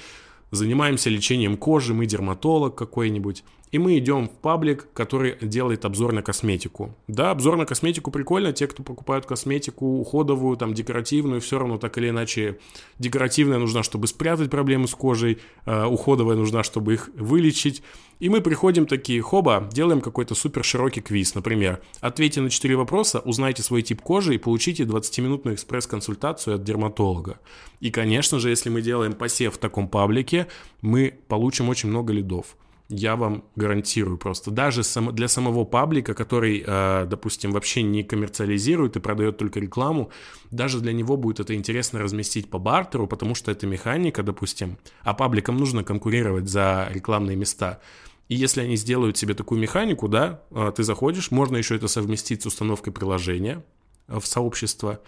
занимаемся 0.51 1.09
лечением 1.09 1.55
кожи, 1.55 1.93
мы 1.93 2.05
дерматолог 2.05 2.75
какой-нибудь, 2.75 3.43
и 3.71 3.79
мы 3.79 3.97
идем 3.97 4.27
в 4.27 4.31
паблик, 4.31 4.87
который 4.93 5.37
делает 5.41 5.85
обзор 5.85 6.11
на 6.11 6.21
косметику. 6.21 6.93
Да, 7.07 7.31
обзор 7.31 7.55
на 7.55 7.65
косметику 7.65 8.11
прикольно, 8.11 8.51
те, 8.51 8.67
кто 8.67 8.83
покупают 8.83 9.25
косметику 9.25 9.85
уходовую, 9.99 10.57
там, 10.57 10.73
декоративную, 10.73 11.39
все 11.39 11.57
равно 11.57 11.77
так 11.77 11.97
или 11.97 12.09
иначе 12.09 12.59
декоративная 12.99 13.59
нужна, 13.59 13.83
чтобы 13.83 14.07
спрятать 14.07 14.49
проблемы 14.49 14.87
с 14.87 14.93
кожей, 14.93 15.39
э, 15.65 15.85
уходовая 15.85 16.35
нужна, 16.35 16.63
чтобы 16.63 16.93
их 16.95 17.09
вылечить. 17.15 17.81
И 18.19 18.29
мы 18.29 18.41
приходим 18.41 18.85
такие, 18.85 19.21
хоба, 19.21 19.67
делаем 19.71 20.01
какой-то 20.01 20.35
супер 20.35 20.63
широкий 20.63 21.01
квиз, 21.01 21.33
например. 21.33 21.81
Ответьте 22.01 22.41
на 22.41 22.49
4 22.49 22.75
вопроса, 22.75 23.19
узнайте 23.19 23.63
свой 23.63 23.81
тип 23.81 24.01
кожи 24.01 24.35
и 24.35 24.37
получите 24.37 24.83
20-минутную 24.83 25.55
экспресс-консультацию 25.55 26.57
от 26.57 26.63
дерматолога. 26.63 27.39
И, 27.79 27.89
конечно 27.89 28.37
же, 28.37 28.49
если 28.49 28.69
мы 28.69 28.81
делаем 28.81 29.13
посев 29.13 29.55
в 29.55 29.57
таком 29.57 29.87
паблике, 29.87 30.47
мы 30.81 31.17
получим 31.27 31.69
очень 31.69 31.89
много 31.89 32.13
лидов 32.13 32.57
я 32.91 33.15
вам 33.15 33.45
гарантирую 33.55 34.17
просто. 34.17 34.51
Даже 34.51 34.81
для 35.13 35.27
самого 35.27 35.63
паблика, 35.63 36.13
который, 36.13 36.63
э, 36.65 37.05
допустим, 37.09 37.51
вообще 37.51 37.83
не 37.83 38.03
коммерциализирует 38.03 38.97
и 38.97 38.99
продает 38.99 39.37
только 39.37 39.59
рекламу, 39.59 40.11
даже 40.51 40.81
для 40.81 40.91
него 40.91 41.15
будет 41.15 41.39
это 41.39 41.55
интересно 41.55 42.01
разместить 42.01 42.49
по 42.49 42.59
бартеру, 42.59 43.07
потому 43.07 43.33
что 43.33 43.49
это 43.49 43.65
механика, 43.65 44.23
допустим, 44.23 44.77
а 45.03 45.13
пабликам 45.13 45.57
нужно 45.57 45.83
конкурировать 45.83 46.49
за 46.49 46.89
рекламные 46.91 47.37
места. 47.37 47.79
И 48.27 48.35
если 48.35 48.61
они 48.61 48.75
сделают 48.75 49.17
себе 49.17 49.33
такую 49.33 49.61
механику, 49.61 50.09
да, 50.09 50.41
э, 50.51 50.73
ты 50.75 50.83
заходишь, 50.83 51.31
можно 51.31 51.55
еще 51.55 51.77
это 51.77 51.87
совместить 51.87 52.43
с 52.43 52.45
установкой 52.45 52.91
приложения 52.91 53.63
э, 54.09 54.19
в 54.19 54.27
сообщество, 54.27 54.99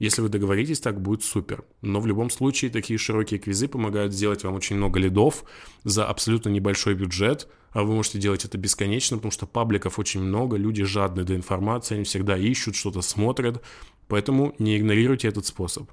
если 0.00 0.22
вы 0.22 0.30
договоритесь, 0.30 0.80
так 0.80 1.00
будет 1.00 1.22
супер. 1.22 1.62
Но 1.82 2.00
в 2.00 2.06
любом 2.06 2.30
случае 2.30 2.70
такие 2.70 2.98
широкие 2.98 3.38
квизы 3.38 3.68
помогают 3.68 4.14
сделать 4.14 4.42
вам 4.42 4.54
очень 4.54 4.76
много 4.76 4.98
лидов 4.98 5.44
за 5.84 6.06
абсолютно 6.06 6.48
небольшой 6.48 6.94
бюджет. 6.94 7.48
А 7.72 7.84
вы 7.84 7.94
можете 7.94 8.18
делать 8.18 8.46
это 8.46 8.56
бесконечно, 8.56 9.18
потому 9.18 9.30
что 9.30 9.46
пабликов 9.46 9.98
очень 9.98 10.22
много, 10.22 10.56
люди 10.56 10.82
жадны 10.84 11.24
до 11.24 11.36
информации, 11.36 11.96
они 11.96 12.04
всегда 12.04 12.36
ищут, 12.36 12.76
что-то 12.76 13.02
смотрят. 13.02 13.62
Поэтому 14.08 14.54
не 14.58 14.78
игнорируйте 14.78 15.28
этот 15.28 15.44
способ. 15.44 15.90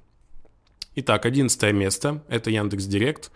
Итак, 0.95 1.25
одиннадцатое 1.25 1.73
место– 1.73 2.23
это 2.29 2.49
Яндекс 2.49 2.85
Директ. 2.85 3.31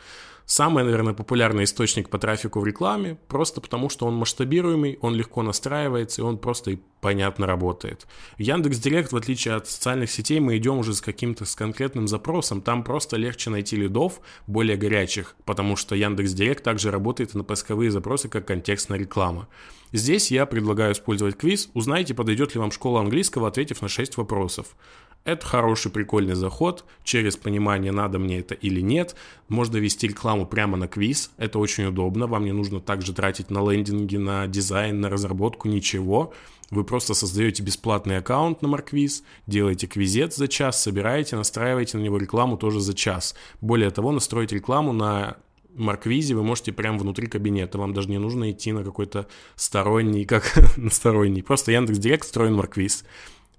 Самый, 0.51 0.84
наверное, 0.84 1.13
популярный 1.13 1.63
источник 1.63 2.10
по 2.10 2.17
трафику 2.17 2.60
в 2.60 2.65
рекламе, 2.65 3.17
просто 3.29 3.62
потому 3.62 3.88
что 3.88 4.05
он 4.05 4.15
масштабируемый, 4.15 5.00
он 5.00 5.15
легко 5.15 5.43
настраивается, 5.43 6.22
и 6.22 6.25
он 6.25 6.38
просто 6.38 6.72
и 6.72 6.79
понятно 7.00 7.48
работает. 7.48 8.05
В 8.38 8.41
Яндекс.Директ, 8.41 9.13
в 9.13 9.15
отличие 9.15 9.53
от 9.53 9.70
социальных 9.70 10.12
сетей, 10.12 10.41
мы 10.41 10.58
идем 10.58 10.79
уже 10.79 10.93
с 10.93 11.00
каким-то 11.00 11.46
с 11.46 11.55
конкретным 11.55 12.10
запросом, 12.10 12.62
там 12.62 12.84
просто 12.84 13.15
легче 13.15 13.50
найти 13.50 13.77
лидов 13.77 14.20
более 14.46 14.75
горячих, 14.75 15.38
потому 15.46 15.77
что 15.77 15.96
Яндекс.Директ 15.96 16.65
также 16.65 16.91
работает 16.91 17.34
на 17.34 17.46
поисковые 17.46 17.89
запросы, 17.89 18.27
как 18.27 18.46
контекстная 18.46 19.00
реклама. 19.00 19.48
Здесь 19.93 20.31
я 20.31 20.45
предлагаю 20.45 20.93
использовать 20.93 21.38
квиз. 21.38 21.69
Узнайте, 21.74 22.13
подойдет 22.13 22.55
ли 22.55 22.60
вам 22.60 22.71
школа 22.71 23.01
английского, 23.01 23.48
ответив 23.48 23.81
на 23.81 23.89
6 23.89 24.17
вопросов. 24.17 24.75
Это 25.24 25.45
хороший, 25.45 25.91
прикольный 25.91 26.33
заход. 26.33 26.83
Через 27.03 27.38
понимание, 27.38 27.91
надо 27.91 28.17
мне 28.17 28.39
это 28.39 28.55
или 28.55 28.81
нет. 28.81 29.15
Можно 29.50 29.77
вести 29.77 30.07
рекламу 30.07 30.48
прямо 30.48 30.77
на 30.77 30.88
квиз. 30.88 31.31
Это 31.38 31.60
очень 31.60 31.86
удобно. 31.86 32.25
Вам 32.25 32.45
не 32.45 32.53
нужно 32.53 32.79
также 32.79 33.13
тратить 33.13 33.51
на 33.51 33.60
лендинги, 33.69 34.17
на 34.17 34.48
дизайн, 34.48 35.00
на 35.00 35.10
разработку, 35.10 35.67
ничего. 35.67 36.33
Вы 36.71 36.86
просто 36.86 37.13
создаете 37.13 37.62
бесплатный 37.62 38.17
аккаунт 38.17 38.62
на 38.62 38.69
Марквиз, 38.69 39.24
делаете 39.45 39.88
квизет 39.88 40.33
за 40.33 40.48
час, 40.48 40.81
собираете, 40.81 41.36
настраиваете 41.36 41.98
на 41.98 42.01
него 42.01 42.17
рекламу 42.17 42.57
тоже 42.57 42.79
за 42.79 42.93
час. 42.93 43.36
Более 43.60 43.89
того, 43.89 44.13
настроить 44.13 44.53
рекламу 44.53 44.93
на 44.93 45.36
Марквизе 45.75 46.35
вы 46.35 46.43
можете 46.43 46.71
прямо 46.71 46.97
внутри 46.97 47.27
кабинета. 47.27 47.77
Вам 47.77 47.93
даже 47.93 48.09
не 48.09 48.17
нужно 48.17 48.51
идти 48.51 48.71
на 48.71 48.83
какой-то 48.83 49.27
сторонний, 49.55 50.25
как 50.25 50.53
на 50.77 50.89
сторонний. 50.89 51.43
Просто 51.43 51.71
Яндекс 51.71 51.99
Директ 51.99 52.25
встроен 52.25 52.55
Марквиз. 52.55 53.03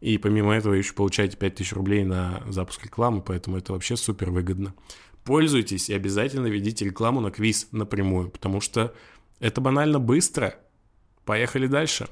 И 0.01 0.19
помимо 0.19 0.53
этого 0.53 0.75
еще 0.75 0.95
получаете 0.95 1.37
5000 1.37 1.73
рублей 1.75 2.05
на 2.05 2.43
запуск 2.49 2.85
рекламы, 2.85 3.23
поэтому 3.23 3.57
это 3.57 3.73
вообще 3.73 3.97
супер 3.97 4.31
выгодно. 4.31 4.75
Пользуйтесь 5.25 5.89
и 5.89 5.95
обязательно 5.95 6.49
ведите 6.49 6.85
рекламу 6.85 7.21
на 7.21 7.31
квиз 7.31 7.69
напрямую, 7.71 8.31
потому 8.31 8.61
что 8.61 8.93
это 9.39 9.61
банально 9.61 10.01
быстро. 10.01 10.57
Поехали 11.25 11.67
дальше. 11.67 12.09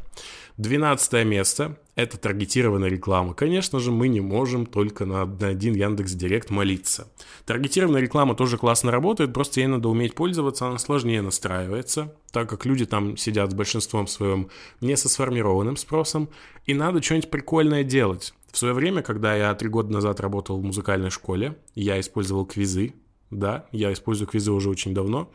Двенадцатое 0.57 1.25
место– 1.25 1.79
это 1.95 2.19
таргетированная 2.19 2.91
реклама. 2.91 3.35
Конечно 3.35 3.81
же, 3.81 3.91
мы 3.91 4.09
не 4.09 4.21
можем 4.21 4.67
только 4.67 5.05
на, 5.07 5.23
один 5.23 5.75
Яндекс 5.75 6.13
Директ 6.13 6.51
молиться. 6.51 7.09
Таргетированная 7.47 8.03
реклама 8.03 8.35
тоже 8.35 8.59
классно 8.59 8.91
работает, 8.91 9.33
просто 9.33 9.61
ей 9.61 9.67
надо 9.67 9.89
уметь 9.89 10.15
пользоваться, 10.15 10.67
она 10.67 10.79
сложнее 10.79 11.23
настраивается, 11.23 12.15
так 12.31 12.49
как 12.49 12.67
люди 12.67 12.85
там 12.85 13.17
сидят 13.17 13.51
с 13.51 13.55
большинством 13.55 14.07
своим 14.07 14.51
не 14.81 14.97
со 14.97 15.09
сформированным 15.09 15.77
спросом, 15.77 16.29
и 16.67 16.75
надо 16.75 17.03
что-нибудь 17.03 17.31
прикольное 17.31 17.83
делать. 17.83 18.35
В 18.53 18.59
свое 18.59 18.75
время, 18.75 19.03
когда 19.03 19.35
я 19.35 19.55
три 19.55 19.69
года 19.69 19.93
назад 19.93 20.21
работал 20.21 20.61
в 20.61 20.65
музыкальной 20.65 21.11
школе, 21.11 21.57
я 21.75 21.99
использовал 21.99 22.45
квизы, 22.45 22.95
да, 23.31 23.67
я 23.73 23.93
использую 23.93 24.29
квизы 24.29 24.53
уже 24.53 24.69
очень 24.69 24.93
давно, 24.93 25.31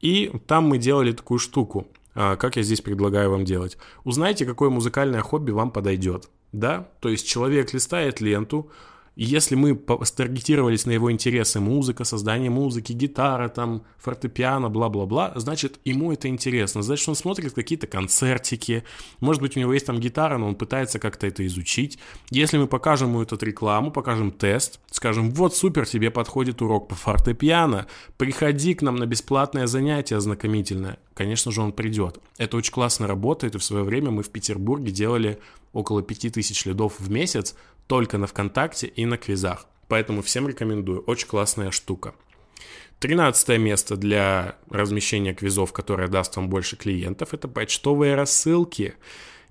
и 0.00 0.30
там 0.46 0.68
мы 0.68 0.78
делали 0.78 1.12
такую 1.12 1.38
штуку– 1.38 1.88
как 2.14 2.56
я 2.56 2.62
здесь 2.62 2.80
предлагаю 2.80 3.30
вам 3.30 3.44
делать? 3.44 3.78
Узнайте, 4.04 4.44
какое 4.46 4.70
музыкальное 4.70 5.22
хобби 5.22 5.50
вам 5.50 5.70
подойдет. 5.70 6.28
Да? 6.52 6.88
То 7.00 7.08
есть 7.08 7.26
человек 7.28 7.72
листает 7.72 8.20
ленту, 8.20 8.70
если 9.16 9.54
мы 9.54 9.78
старгетировались 10.04 10.86
на 10.86 10.92
его 10.92 11.10
интересы, 11.12 11.60
музыка, 11.60 12.04
создание 12.04 12.50
музыки, 12.50 12.92
гитара, 12.92 13.48
там, 13.48 13.82
фортепиано, 13.98 14.70
бла-бла-бла, 14.70 15.32
значит, 15.36 15.78
ему 15.84 16.12
это 16.12 16.28
интересно. 16.28 16.82
Значит, 16.82 17.08
он 17.08 17.14
смотрит 17.14 17.52
какие-то 17.52 17.86
концертики, 17.86 18.84
может 19.20 19.42
быть, 19.42 19.56
у 19.56 19.60
него 19.60 19.74
есть 19.74 19.86
там 19.86 19.98
гитара, 19.98 20.38
но 20.38 20.48
он 20.48 20.54
пытается 20.54 20.98
как-то 20.98 21.26
это 21.26 21.44
изучить. 21.46 21.98
Если 22.30 22.56
мы 22.56 22.66
покажем 22.66 23.10
ему 23.10 23.22
эту 23.22 23.36
рекламу, 23.44 23.90
покажем 23.90 24.30
тест, 24.30 24.80
скажем, 24.90 25.30
вот 25.32 25.54
супер, 25.54 25.86
тебе 25.86 26.10
подходит 26.10 26.62
урок 26.62 26.88
по 26.88 26.94
фортепиано, 26.94 27.86
приходи 28.16 28.74
к 28.74 28.82
нам 28.82 28.96
на 28.96 29.06
бесплатное 29.06 29.66
занятие 29.66 30.16
ознакомительное. 30.16 30.98
Конечно 31.14 31.52
же, 31.52 31.60
он 31.60 31.72
придет. 31.72 32.18
Это 32.38 32.56
очень 32.56 32.72
классно 32.72 33.06
работает, 33.06 33.54
и 33.54 33.58
в 33.58 33.64
свое 33.64 33.84
время 33.84 34.10
мы 34.10 34.22
в 34.22 34.30
Петербурге 34.30 34.90
делали 34.90 35.38
около 35.72 36.02
5000 36.02 36.66
лидов 36.66 36.94
в 36.98 37.10
месяц 37.10 37.54
только 37.90 38.18
на 38.18 38.28
ВКонтакте 38.28 38.86
и 38.86 39.04
на 39.04 39.16
квизах. 39.16 39.66
Поэтому 39.88 40.22
всем 40.22 40.46
рекомендую. 40.46 41.00
Очень 41.08 41.26
классная 41.26 41.72
штука. 41.72 42.14
Тринадцатое 43.00 43.58
место 43.58 43.96
для 43.96 44.54
размещения 44.70 45.34
квизов, 45.34 45.72
которое 45.72 46.06
даст 46.06 46.36
вам 46.36 46.48
больше 46.48 46.76
клиентов, 46.76 47.34
это 47.34 47.48
почтовые 47.48 48.14
рассылки. 48.14 48.94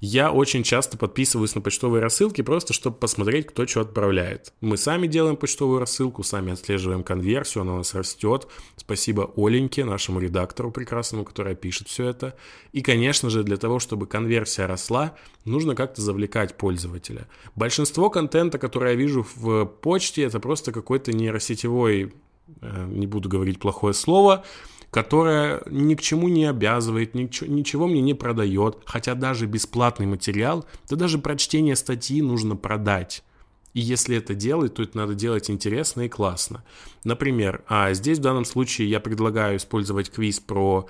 Я 0.02 0.32
очень 0.32 0.64
часто 0.64 0.98
подписываюсь 0.98 1.56
на 1.56 1.62
почтовые 1.62 2.02
рассылки 2.02 2.42
просто, 2.42 2.72
чтобы 2.74 2.96
посмотреть, 2.98 3.48
кто 3.48 3.68
что 3.68 3.82
отправляет. 3.82 4.54
Мы 4.62 4.78
сами 4.78 5.08
делаем 5.08 5.36
почтовую 5.36 5.80
рассылку, 5.80 6.24
сами 6.24 6.54
отслеживаем 6.54 7.04
конверсию, 7.04 7.64
она 7.64 7.74
у 7.74 7.78
нас 7.78 7.94
растет. 7.94 8.48
Спасибо 8.78 9.32
Оленьке, 9.36 9.84
нашему 9.84 10.22
редактору 10.22 10.72
прекрасному, 10.72 11.26
которая 11.26 11.54
пишет 11.54 11.90
все 11.90 12.06
это. 12.06 12.36
И, 12.72 12.82
конечно 12.82 13.30
же, 13.30 13.44
для 13.44 13.58
того, 13.58 13.80
чтобы 13.80 14.08
конверсия 14.08 14.68
росла, 14.68 15.16
нужно 15.44 15.76
как-то 15.76 16.02
завлекать 16.02 16.56
пользователя. 16.56 17.28
Большинство 17.56 18.10
контента, 18.10 18.58
который 18.58 18.92
я 18.92 18.96
вижу 18.96 19.28
в 19.36 19.66
почте, 19.66 20.24
это 20.24 20.40
просто 20.40 20.72
какой-то 20.72 21.12
нейросетевой, 21.12 22.14
э, 22.62 22.86
не 22.88 23.06
буду 23.06 23.28
говорить 23.28 23.60
плохое 23.60 23.94
слово, 23.94 24.46
которая 24.92 25.62
ни 25.70 25.96
к 25.96 26.02
чему 26.02 26.28
не 26.28 26.46
обязывает, 26.46 27.14
ничего, 27.14 27.50
ничего 27.52 27.88
мне 27.88 28.02
не 28.02 28.14
продает, 28.14 28.80
хотя 28.86 29.14
даже 29.16 29.46
бесплатный 29.46 30.08
материал, 30.08 30.66
да 30.90 30.96
даже 30.96 31.20
прочтение 31.20 31.76
статьи 31.76 32.22
нужно 32.22 32.56
продать. 32.56 33.24
И 33.74 33.82
если 33.82 34.18
это 34.18 34.34
делать, 34.34 34.74
то 34.74 34.84
это 34.84 34.98
надо 34.98 35.14
делать 35.14 35.50
интересно 35.50 36.02
и 36.02 36.10
классно. 36.10 36.64
Например, 37.04 37.64
а 37.68 37.94
здесь 37.94 38.18
в 38.18 38.22
данном 38.22 38.46
случае 38.46 38.90
я 38.90 39.00
предлагаю 39.00 39.58
использовать 39.58 40.10
квиз 40.10 40.40
про 40.40 40.88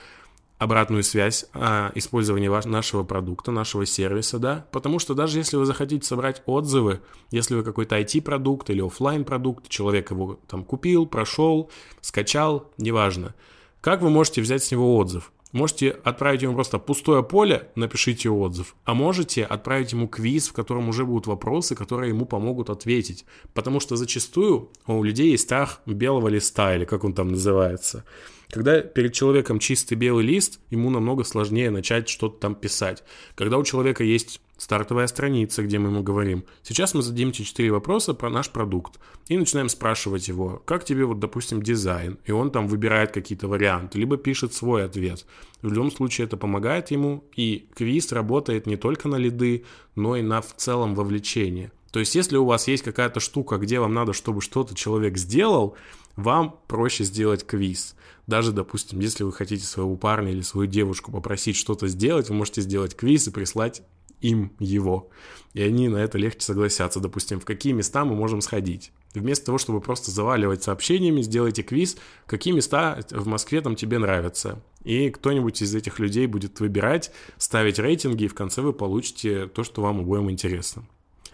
обратную 0.57 1.03
связь 1.03 1.45
о 1.53 1.91
использовании 1.95 2.49
нашего 2.67 3.03
продукта, 3.03 3.51
нашего 3.51 3.85
сервиса, 3.85 4.39
да, 4.39 4.65
потому 4.71 4.99
что 4.99 5.13
даже 5.13 5.37
если 5.37 5.55
вы 5.55 5.65
захотите 5.65 6.05
собрать 6.05 6.41
отзывы, 6.45 7.01
если 7.31 7.55
вы 7.55 7.63
какой-то 7.63 7.97
IT-продукт 7.97 8.69
или 8.69 8.81
офлайн 8.81 9.23
продукт 9.23 9.69
человек 9.69 10.11
его 10.11 10.39
там 10.47 10.63
купил, 10.65 11.05
прошел, 11.05 11.69
скачал, 12.01 12.71
неважно– 12.77 13.35
как 13.81 14.01
вы 14.01 14.09
можете 14.09 14.41
взять 14.41 14.63
с 14.63 14.71
него 14.71 14.97
отзыв? 14.97 15.31
Можете 15.51 15.89
отправить 15.89 16.43
ему 16.43 16.53
просто 16.53 16.77
пустое 16.77 17.23
поле, 17.23 17.71
напишите 17.73 18.29
отзыв, 18.29 18.75
а 18.85 18.93
можете 18.93 19.43
отправить 19.43 19.93
ему 19.93 20.07
квиз, 20.07 20.49
в 20.49 20.53
котором 20.53 20.89
уже 20.89 21.05
будут 21.05 21.25
вопросы, 21.25 21.73
которые 21.73 22.09
ему 22.09 22.27
помогут 22.27 22.69
ответить. 22.69 23.25
Потому 23.55 23.79
что 23.79 23.95
зачастую 23.95 24.69
у 24.85 25.01
людей 25.01 25.31
есть 25.31 25.43
страх 25.43 25.81
белого 25.87 26.27
листа, 26.27 26.75
или 26.75 26.85
как 26.85 27.03
он 27.03 27.13
там 27.13 27.29
называется. 27.29 28.05
Когда 28.51 28.81
перед 28.81 29.13
человеком 29.13 29.57
чистый 29.57 29.95
белый 29.95 30.23
лист, 30.23 30.59
ему 30.69 30.91
намного 30.91 31.23
сложнее 31.23 31.71
начать 31.71 32.09
что-то 32.09 32.39
там 32.39 32.53
писать. 32.53 33.03
Когда 33.33 33.57
у 33.57 33.63
человека 33.63 34.03
есть 34.03 34.41
стартовая 34.59 35.07
страница, 35.07 35.63
где 35.63 35.79
мы 35.79 35.89
ему 35.89 36.03
говорим, 36.03 36.43
сейчас 36.61 36.93
мы 36.93 37.01
зададим 37.01 37.31
четыре 37.31 37.71
вопроса 37.71 38.13
про 38.13 38.29
наш 38.29 38.51
продукт 38.51 38.99
и 39.27 39.37
начинаем 39.37 39.69
спрашивать 39.69 40.27
его, 40.27 40.61
как 40.65 40.83
тебе 40.83 41.05
вот, 41.05 41.19
допустим, 41.19 41.63
дизайн, 41.63 42.19
и 42.25 42.31
он 42.31 42.51
там 42.51 42.67
выбирает 42.67 43.11
какие-то 43.11 43.47
варианты, 43.47 43.97
либо 43.97 44.17
пишет 44.17 44.53
свой 44.53 44.85
ответ. 44.85 45.25
В 45.61 45.71
любом 45.73 45.91
случае 45.91 46.25
это 46.25 46.37
помогает 46.37 46.91
ему, 46.91 47.23
и 47.35 47.67
квиз 47.73 48.11
работает 48.11 48.67
не 48.67 48.75
только 48.75 49.07
на 49.07 49.15
лиды, 49.15 49.65
но 49.95 50.15
и 50.15 50.21
на 50.21 50.41
в 50.41 50.53
целом 50.55 50.93
вовлечение. 50.93 51.71
То 51.91 51.99
есть, 51.99 52.13
если 52.13 52.37
у 52.37 52.45
вас 52.45 52.67
есть 52.67 52.83
какая-то 52.83 53.19
штука, 53.19 53.57
где 53.57 53.79
вам 53.79 53.93
надо, 53.93 54.13
чтобы 54.13 54.41
что-то 54.41 54.75
человек 54.75 55.17
сделал, 55.17 55.75
вам 56.15 56.59
проще 56.67 57.03
сделать 57.03 57.45
квиз. 57.45 57.95
Даже, 58.27 58.51
допустим, 58.51 58.99
если 58.99 59.23
вы 59.23 59.31
хотите 59.31 59.65
своего 59.65 59.95
парня 59.95 60.31
или 60.31 60.41
свою 60.41 60.67
девушку 60.67 61.11
попросить 61.11 61.55
что-то 61.55 61.87
сделать, 61.87 62.29
вы 62.29 62.35
можете 62.35 62.61
сделать 62.61 62.95
квиз 62.95 63.27
и 63.27 63.31
прислать 63.31 63.81
им 64.21 64.53
его. 64.59 65.09
И 65.53 65.61
они 65.61 65.89
на 65.89 65.97
это 65.97 66.17
легче 66.17 66.41
согласятся. 66.41 66.99
Допустим, 66.99 67.39
в 67.39 67.45
какие 67.45 67.73
места 67.73 68.05
мы 68.05 68.15
можем 68.15 68.41
сходить. 68.41 68.91
Вместо 69.13 69.47
того, 69.47 69.57
чтобы 69.57 69.81
просто 69.81 70.11
заваливать 70.11 70.61
сообщениями, 70.63 71.21
сделайте 71.21 71.63
квиз, 71.63 71.97
какие 72.27 72.53
места 72.53 72.99
в 73.09 73.27
Москве 73.27 73.61
там 73.61 73.75
тебе 73.75 73.97
нравятся. 73.97 74.61
И 74.83 75.09
кто-нибудь 75.09 75.61
из 75.61 75.73
этих 75.73 75.99
людей 75.99 76.27
будет 76.27 76.59
выбирать, 76.59 77.11
ставить 77.37 77.79
рейтинги, 77.79 78.25
и 78.25 78.27
в 78.27 78.35
конце 78.35 78.61
вы 78.61 78.71
получите 78.71 79.47
то, 79.47 79.63
что 79.63 79.81
вам 79.81 80.01
обоим 80.01 80.29
интересно. 80.29 80.85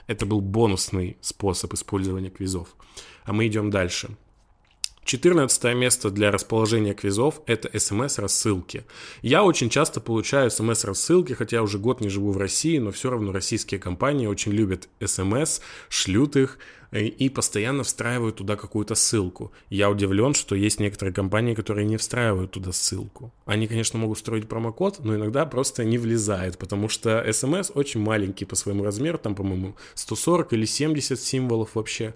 Это 0.07 0.25
был 0.25 0.39
бонусный 0.39 1.17
способ 1.21 1.73
использования 1.73 2.29
квизов. 2.29 2.75
А 3.25 3.33
мы 3.33 3.47
идем 3.47 3.69
дальше. 3.71 4.15
14 5.05 5.75
место 5.75 6.09
для 6.09 6.31
расположения 6.31 6.95
квизов– 6.95 7.39
это 7.45 7.69
смс-рассылки. 7.79 8.85
Я 9.21 9.43
очень 9.43 9.69
часто 9.69 10.01
получаю 10.01 10.49
смс-рассылки, 10.49 11.33
хотя 11.33 11.61
уже 11.61 11.77
год 11.77 12.01
не 12.01 12.09
живу 12.09 12.31
в 12.31 12.37
России, 12.37 12.79
но 12.79 12.91
все 12.91 13.11
равно 13.11 13.31
российские 13.31 13.79
компании 13.79 14.25
очень 14.25 14.51
любят 14.51 14.89
смс, 15.05 15.61
шлют 15.89 16.35
их 16.35 16.57
э, 16.89 17.03
и 17.03 17.29
постоянно 17.29 17.83
встраивают 17.83 18.37
туда 18.37 18.55
какую-то 18.55 18.95
ссылку. 18.95 19.51
Я 19.69 19.91
удивлен, 19.91 20.33
что 20.33 20.55
есть 20.55 20.79
некоторые 20.79 21.13
компании, 21.13 21.53
которые 21.53 21.85
не 21.85 21.97
встраивают 21.97 22.49
туда 22.49 22.71
ссылку. 22.71 23.31
Они, 23.45 23.67
конечно, 23.67 23.99
могут 23.99 24.17
строить 24.17 24.49
промокод, 24.49 25.05
но 25.05 25.15
иногда 25.15 25.45
просто 25.45 25.83
не 25.83 25.99
влезает, 25.99 26.57
потому 26.57 26.89
что 26.89 27.23
смс 27.31 27.69
очень 27.75 28.01
маленький 28.01 28.45
по 28.45 28.55
своему 28.55 28.83
размеру, 28.83 29.19
там, 29.19 29.35
по-моему, 29.35 29.75
140 29.93 30.53
или 30.53 30.65
70 30.65 31.19
символов 31.19 31.75
вообще. 31.75 32.15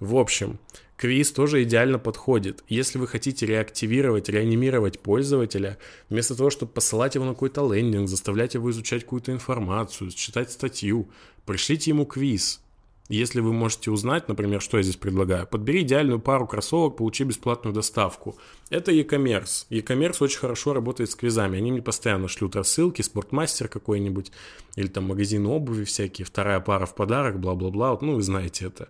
В 0.00 0.16
общем, 0.16 0.58
Квиз 1.00 1.32
тоже 1.32 1.62
идеально 1.62 1.98
подходит. 1.98 2.62
Если 2.68 2.98
вы 2.98 3.06
хотите 3.06 3.46
реактивировать, 3.46 4.28
реанимировать 4.28 5.00
пользователя, 5.00 5.78
вместо 6.10 6.34
того, 6.34 6.50
чтобы 6.50 6.72
посылать 6.72 7.14
его 7.14 7.24
на 7.24 7.32
какой-то 7.32 7.72
лендинг, 7.72 8.06
заставлять 8.06 8.52
его 8.52 8.70
изучать 8.70 9.04
какую-то 9.04 9.32
информацию, 9.32 10.10
читать 10.10 10.52
статью, 10.52 11.08
пришлите 11.46 11.92
ему 11.92 12.04
квиз. 12.04 12.60
Если 13.08 13.40
вы 13.40 13.54
можете 13.54 13.90
узнать, 13.90 14.28
например, 14.28 14.60
что 14.60 14.76
я 14.76 14.82
здесь 14.82 14.96
предлагаю, 14.96 15.46
подбери 15.46 15.80
идеальную 15.80 16.20
пару 16.20 16.46
кроссовок, 16.46 16.98
получи 16.98 17.24
бесплатную 17.24 17.74
доставку. 17.74 18.36
Это 18.68 18.92
e-commerce. 18.92 19.66
E-commerce 19.70 20.18
очень 20.20 20.38
хорошо 20.38 20.74
работает 20.74 21.10
с 21.10 21.14
квизами. 21.14 21.56
Они 21.56 21.72
мне 21.72 21.80
постоянно 21.82 22.28
шлют 22.28 22.54
рассылки, 22.56 23.00
спортмастер 23.00 23.68
какой-нибудь, 23.68 24.32
или 24.76 24.86
там 24.86 25.08
магазин 25.08 25.46
обуви 25.46 25.84
всякие, 25.84 26.26
вторая 26.26 26.60
пара 26.60 26.84
в 26.84 26.94
подарок, 26.94 27.40
бла-бла-бла. 27.40 27.98
Ну, 28.02 28.16
вы 28.16 28.22
знаете 28.22 28.66
это. 28.66 28.88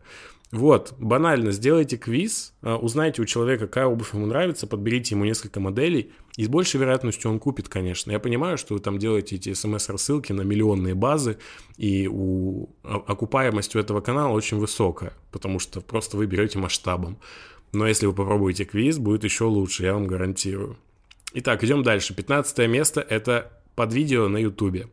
Вот, 0.52 0.94
банально, 0.98 1.52
сделайте 1.52 1.96
квиз, 1.96 2.54
а, 2.62 2.76
узнайте 2.76 3.22
у 3.22 3.24
человека, 3.24 3.68
какая 3.68 3.86
обувь 3.86 4.14
ему 4.14 4.26
нравится, 4.26 4.66
подберите 4.66 5.14
ему 5.14 5.24
несколько 5.24 5.60
моделей, 5.60 6.10
и 6.36 6.44
с 6.44 6.48
большей 6.48 6.80
вероятностью 6.80 7.30
он 7.30 7.38
купит, 7.38 7.68
конечно. 7.68 8.10
Я 8.10 8.18
понимаю, 8.18 8.58
что 8.58 8.74
вы 8.74 8.80
там 8.80 8.98
делаете 8.98 9.36
эти 9.36 9.52
смс-рассылки 9.52 10.32
на 10.32 10.42
миллионные 10.42 10.94
базы, 10.94 11.38
и 11.76 12.08
у 12.10 12.68
окупаемость 12.82 13.76
у 13.76 13.78
этого 13.78 14.00
канала 14.00 14.32
очень 14.32 14.58
высокая, 14.58 15.12
потому 15.30 15.60
что 15.60 15.80
просто 15.80 16.16
вы 16.16 16.26
берете 16.26 16.58
масштабом. 16.58 17.18
Но 17.72 17.86
если 17.86 18.06
вы 18.06 18.12
попробуете 18.12 18.64
квиз, 18.64 18.98
будет 18.98 19.22
еще 19.22 19.44
лучше, 19.44 19.84
я 19.84 19.94
вам 19.94 20.08
гарантирую. 20.08 20.76
Итак, 21.32 21.62
идем 21.62 21.84
дальше. 21.84 22.12
15 22.12 22.68
место– 22.68 23.00
это 23.08 23.52
под 23.76 23.92
видео 23.92 24.26
на 24.26 24.38
YouTube. 24.38 24.86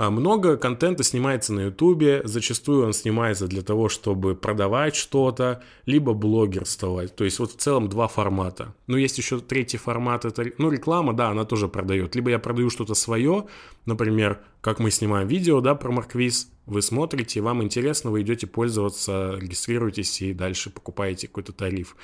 А, 0.00 0.08
много 0.10 0.56
контента 0.56 1.04
снимается 1.04 1.52
на 1.52 1.60
Ютубе, 1.66 2.22
зачастую 2.24 2.86
он 2.86 2.94
снимается 2.94 3.46
для 3.48 3.60
того, 3.60 3.90
чтобы 3.90 4.34
продавать 4.34 4.96
что-то, 4.96 5.62
либо 5.84 6.14
блогерствовать. 6.14 7.14
То 7.14 7.24
есть 7.24 7.38
вот 7.38 7.52
в 7.52 7.56
целом 7.56 7.90
два 7.90 8.08
формата. 8.08 8.74
Но 8.86 8.96
есть 8.96 9.18
еще 9.18 9.40
третий 9.40 9.76
формат, 9.76 10.24
это, 10.24 10.46
ну, 10.56 10.70
реклама, 10.70 11.12
да, 11.12 11.28
она 11.28 11.44
тоже 11.44 11.68
продает. 11.68 12.14
Либо 12.14 12.30
я 12.30 12.38
продаю 12.38 12.70
что-то 12.70 12.94
свое, 12.94 13.44
например, 13.84 14.40
как 14.62 14.78
мы 14.78 14.90
снимаем 14.90 15.28
видео, 15.28 15.60
да, 15.60 15.74
про 15.74 15.92
Марквиз, 15.92 16.50
вы 16.64 16.80
смотрите, 16.80 17.42
вам 17.42 17.62
интересно, 17.62 18.10
вы 18.10 18.22
идете 18.22 18.46
пользоваться, 18.46 19.36
регистрируетесь 19.38 20.22
и 20.22 20.32
дальше 20.32 20.70
покупаете 20.70 21.26
какой-то 21.26 21.52
тариф. 21.52 21.94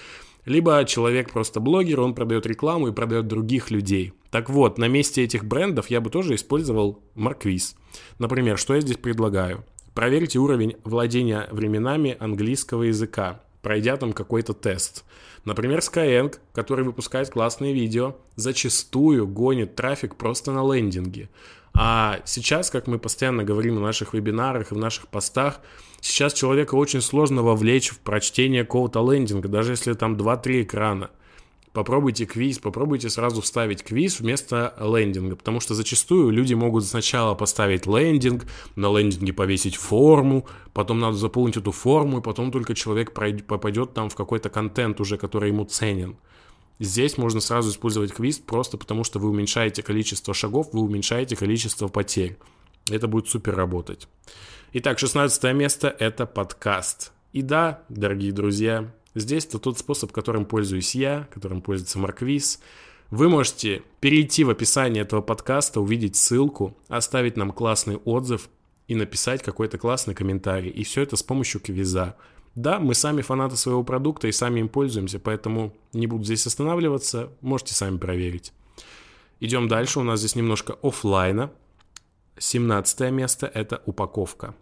Либо 0.47 0.85
человек 0.85 1.33
просто 1.33 1.61
блогер, 1.61 2.01
он 2.01 2.15
продает 2.15 2.47
рекламу 2.47 2.89
и 2.89 2.93
продает 2.93 3.27
других 3.27 3.71
людей. 3.71 4.15
Так 4.31 4.49
вот, 4.49 4.79
на 4.79 4.87
месте 4.87 5.25
этих 5.25 5.45
брендов 5.45 5.91
я 5.91 6.01
бы 6.01 6.09
тоже 6.09 6.37
использовал 6.37 7.03
Марквиз. 7.15 7.77
Например, 8.19 8.57
что 8.57 8.75
я 8.75 8.81
здесь 8.81 8.97
предлагаю? 8.97 9.65
Проверьте 9.93 10.39
уровень 10.39 10.77
владения 10.85 11.49
временами 11.51 12.17
английского 12.21 12.85
языка, 12.85 13.43
пройдя 13.61 13.97
там 13.97 14.13
какой-то 14.13 14.53
тест. 14.53 15.05
Например, 15.47 15.79
Skyeng, 15.79 16.35
который 16.53 16.85
выпускает 16.85 17.31
классные 17.31 17.73
видео, 17.73 18.17
зачастую 18.35 19.29
гонит 19.29 19.77
трафик 19.77 20.17
просто 20.17 20.51
на 20.51 20.75
лендинге. 20.75 21.31
А 21.73 22.21
сейчас, 22.25 22.69
как 22.69 22.89
мы 22.89 22.99
постоянно 22.99 23.45
говорим 23.45 23.77
в 23.77 23.81
наших 23.81 24.13
вебинарах 24.13 24.73
и 24.73 24.75
в 24.75 24.79
наших 24.79 25.07
постах, 25.07 25.61
сейчас 26.01 26.33
человека 26.33 26.75
очень 26.75 27.01
сложно 27.01 27.43
вовлечь 27.43 27.91
в 27.91 28.01
прочтение 28.01 28.65
какого-то 28.65 29.09
лендинга, 29.09 29.49
даже 29.49 29.73
если 29.73 29.93
там 29.93 30.17
2-3 30.17 30.63
экрана. 30.63 31.11
Попробуйте 31.77 32.25
квиз, 32.25 32.59
попробуйте 32.59 33.11
сразу 33.11 33.43
вставить 33.43 33.83
квиз 33.83 34.21
вместо 34.21 34.75
лендинга, 34.81 35.37
потому 35.37 35.61
что 35.61 35.75
зачастую 35.75 36.31
люди 36.31 36.55
могут 36.55 36.87
сначала 36.87 37.35
поставить 37.35 37.85
лендинг, 37.85 38.47
на 38.77 38.91
лендинге 38.97 39.35
повесить 39.35 39.77
форму, 39.77 40.47
потом 40.73 41.01
надо 41.01 41.19
заполнить 41.19 41.59
эту 41.59 41.73
форму, 41.73 42.21
и 42.21 42.23
потом 42.23 42.51
только 42.51 42.75
человек 42.75 43.13
попадет 43.13 43.93
там 43.93 44.09
в 44.09 44.15
какой-то 44.15 44.49
контент 44.49 45.03
уже, 45.03 45.19
который 45.19 45.51
ему 45.51 45.67
ценен. 45.67 46.17
Здесь 46.79 47.19
можно 47.19 47.41
сразу 47.41 47.69
использовать 47.69 48.15
квиз 48.15 48.39
просто 48.39 48.79
потому, 48.79 49.05
что 49.05 49.19
вы 49.19 49.29
уменьшаете 49.29 49.83
количество 49.83 50.33
шагов, 50.33 50.71
вы 50.73 50.81
уменьшаете 50.81 51.37
количество 51.37 51.89
потерь. 51.89 52.39
Это 52.91 53.07
будет 53.07 53.29
супер 53.29 53.55
работать. 53.55 54.09
Итак, 54.73 54.99
16 54.99 55.53
место– 55.53 55.95
это 55.99 56.25
подкаст. 56.25 57.13
И 57.35 57.43
да, 57.43 57.83
дорогие 57.91 58.33
друзья, 58.33 58.95
здесь 59.21 59.47
это 59.47 59.59
тот 59.59 59.79
способ, 59.79 60.13
которым 60.13 60.45
пользуюсь 60.45 60.95
я, 60.95 61.29
которым 61.33 61.63
пользуется 61.63 61.99
Марквиз. 61.99 62.61
Вы 63.11 63.29
можете 63.29 63.83
перейти 64.01 64.45
в 64.45 64.51
описание 64.51 65.03
этого 65.03 65.23
подкаста, 65.23 65.81
увидеть 65.81 66.17
ссылку, 66.17 66.77
оставить 66.89 67.37
нам 67.37 67.53
классный 67.53 67.97
отзыв 67.97 68.49
и 68.89 68.95
написать 68.95 69.43
какой-то 69.43 69.79
классный 69.79 70.15
комментарий. 70.15 70.71
И 70.71 70.85
все 70.85 71.03
это 71.03 71.17
с 71.17 71.23
помощью 71.23 71.61
квиза. 71.61 72.17
Да, 72.55 72.79
мы 72.79 72.95
сами 72.95 73.21
фанаты 73.21 73.57
своего 73.57 73.85
продукта 73.85 74.29
и 74.29 74.33
сами 74.33 74.61
им 74.61 74.69
пользуемся, 74.69 75.19
поэтому 75.19 75.75
не 75.93 76.07
буду 76.07 76.25
здесь 76.25 76.47
останавливаться, 76.47 77.31
можете 77.43 77.75
сами 77.75 77.99
проверить. 77.99 78.53
Идем 79.41 79.69
дальше, 79.69 80.01
у 80.01 80.03
нас 80.03 80.21
здесь 80.21 80.37
немножко 80.37 80.79
офлайна. 80.83 81.53
17 82.39 83.13
место– 83.13 83.47
это 83.55 83.83
упаковка. 83.85 84.55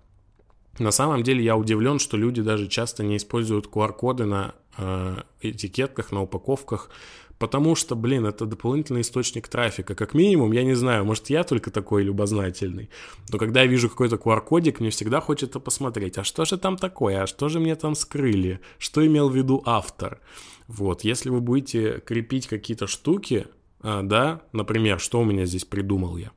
На 0.79 0.91
самом 0.91 1.23
деле 1.23 1.45
я 1.45 1.57
удивлен, 1.57 1.99
что 1.99 2.17
люди 2.17 2.43
даже 2.43 2.67
часто 2.69 3.05
не 3.05 3.17
используют 3.17 3.67
QR-коды 3.67 4.25
на 4.25 4.55
э, 4.77 5.17
этикетках, 5.41 6.11
на 6.11 6.23
упаковках, 6.23 6.91
потому 7.39 7.77
что, 7.77 7.95
блин, 7.95 8.27
это 8.27 8.45
дополнительный 8.45 9.03
источник 9.03 9.49
трафика. 9.49 9.95
Как 9.95 10.15
минимум, 10.15 10.53
я 10.53 10.65
не 10.65 10.75
знаю, 10.75 11.05
может 11.05 11.31
я 11.31 11.45
только 11.45 11.71
такой 11.71 12.03
любознательный, 12.03 12.91
но 13.31 13.39
когда 13.39 13.63
я 13.63 13.67
вижу 13.67 13.89
какой-то 13.89 14.17
QR-кодик, 14.17 14.81
мне 14.81 14.91
всегда 14.91 15.21
хочется 15.21 15.61
посмотреть, 15.61 16.19
а 16.19 16.25
что 16.25 16.45
же 16.45 16.59
там 16.59 16.77
такое, 16.77 17.23
а 17.23 17.27
что 17.27 17.49
же 17.49 17.61
мне 17.61 17.77
там 17.77 17.95
скрыли, 17.95 18.61
что 18.79 19.07
имел 19.07 19.29
в 19.29 19.37
виду 19.37 19.63
автор. 19.67 20.21
Вот, 20.67 21.05
если 21.05 21.29
вы 21.31 21.41
будете 21.41 22.01
крепить 22.01 22.49
какие-то 22.49 22.87
штуки, 22.87 23.47
да, 23.85 24.41
например, 24.53 24.99
что 24.99 25.21
у 25.21 25.25
меня 25.25 25.45
здесь 25.45 25.67
придумал 25.67 26.17
я. 26.17 26.31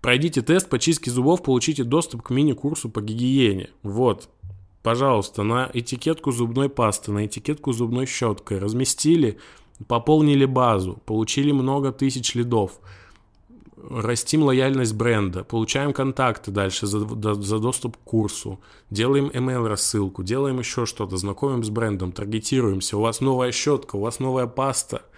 Пройдите 0.00 0.40
тест 0.40 0.68
по 0.68 0.78
чистке 0.78 1.10
зубов, 1.10 1.42
получите 1.42 1.82
доступ 1.82 2.22
к 2.22 2.30
мини-курсу 2.30 2.88
по 2.88 3.02
гигиене. 3.02 3.70
Вот, 3.82 4.28
пожалуйста, 4.84 5.42
на 5.42 5.68
этикетку 5.74 6.30
зубной 6.30 6.68
пасты, 6.68 7.10
на 7.10 7.26
этикетку 7.26 7.72
зубной 7.72 8.06
щеткой 8.06 8.60
разместили, 8.60 9.38
пополнили 9.88 10.44
базу, 10.44 11.02
получили 11.04 11.50
много 11.50 11.90
тысяч 11.90 12.36
лидов, 12.36 12.78
растим 13.90 14.44
лояльность 14.44 14.94
бренда, 14.94 15.42
получаем 15.42 15.92
контакты 15.92 16.52
дальше 16.52 16.86
за, 16.86 17.00
за 17.34 17.58
доступ 17.58 17.96
к 17.96 18.00
курсу, 18.00 18.60
делаем 18.90 19.26
email 19.26 19.66
рассылку, 19.66 20.22
делаем 20.22 20.60
еще 20.60 20.86
что-то, 20.86 21.16
знакомим 21.16 21.64
с 21.64 21.68
брендом, 21.68 22.12
таргетируемся, 22.12 22.96
у 22.96 23.00
вас 23.00 23.20
новая 23.20 23.50
щетка, 23.50 23.96
у 23.96 24.00
вас 24.00 24.20
новая 24.20 24.46
паста– 24.46 25.02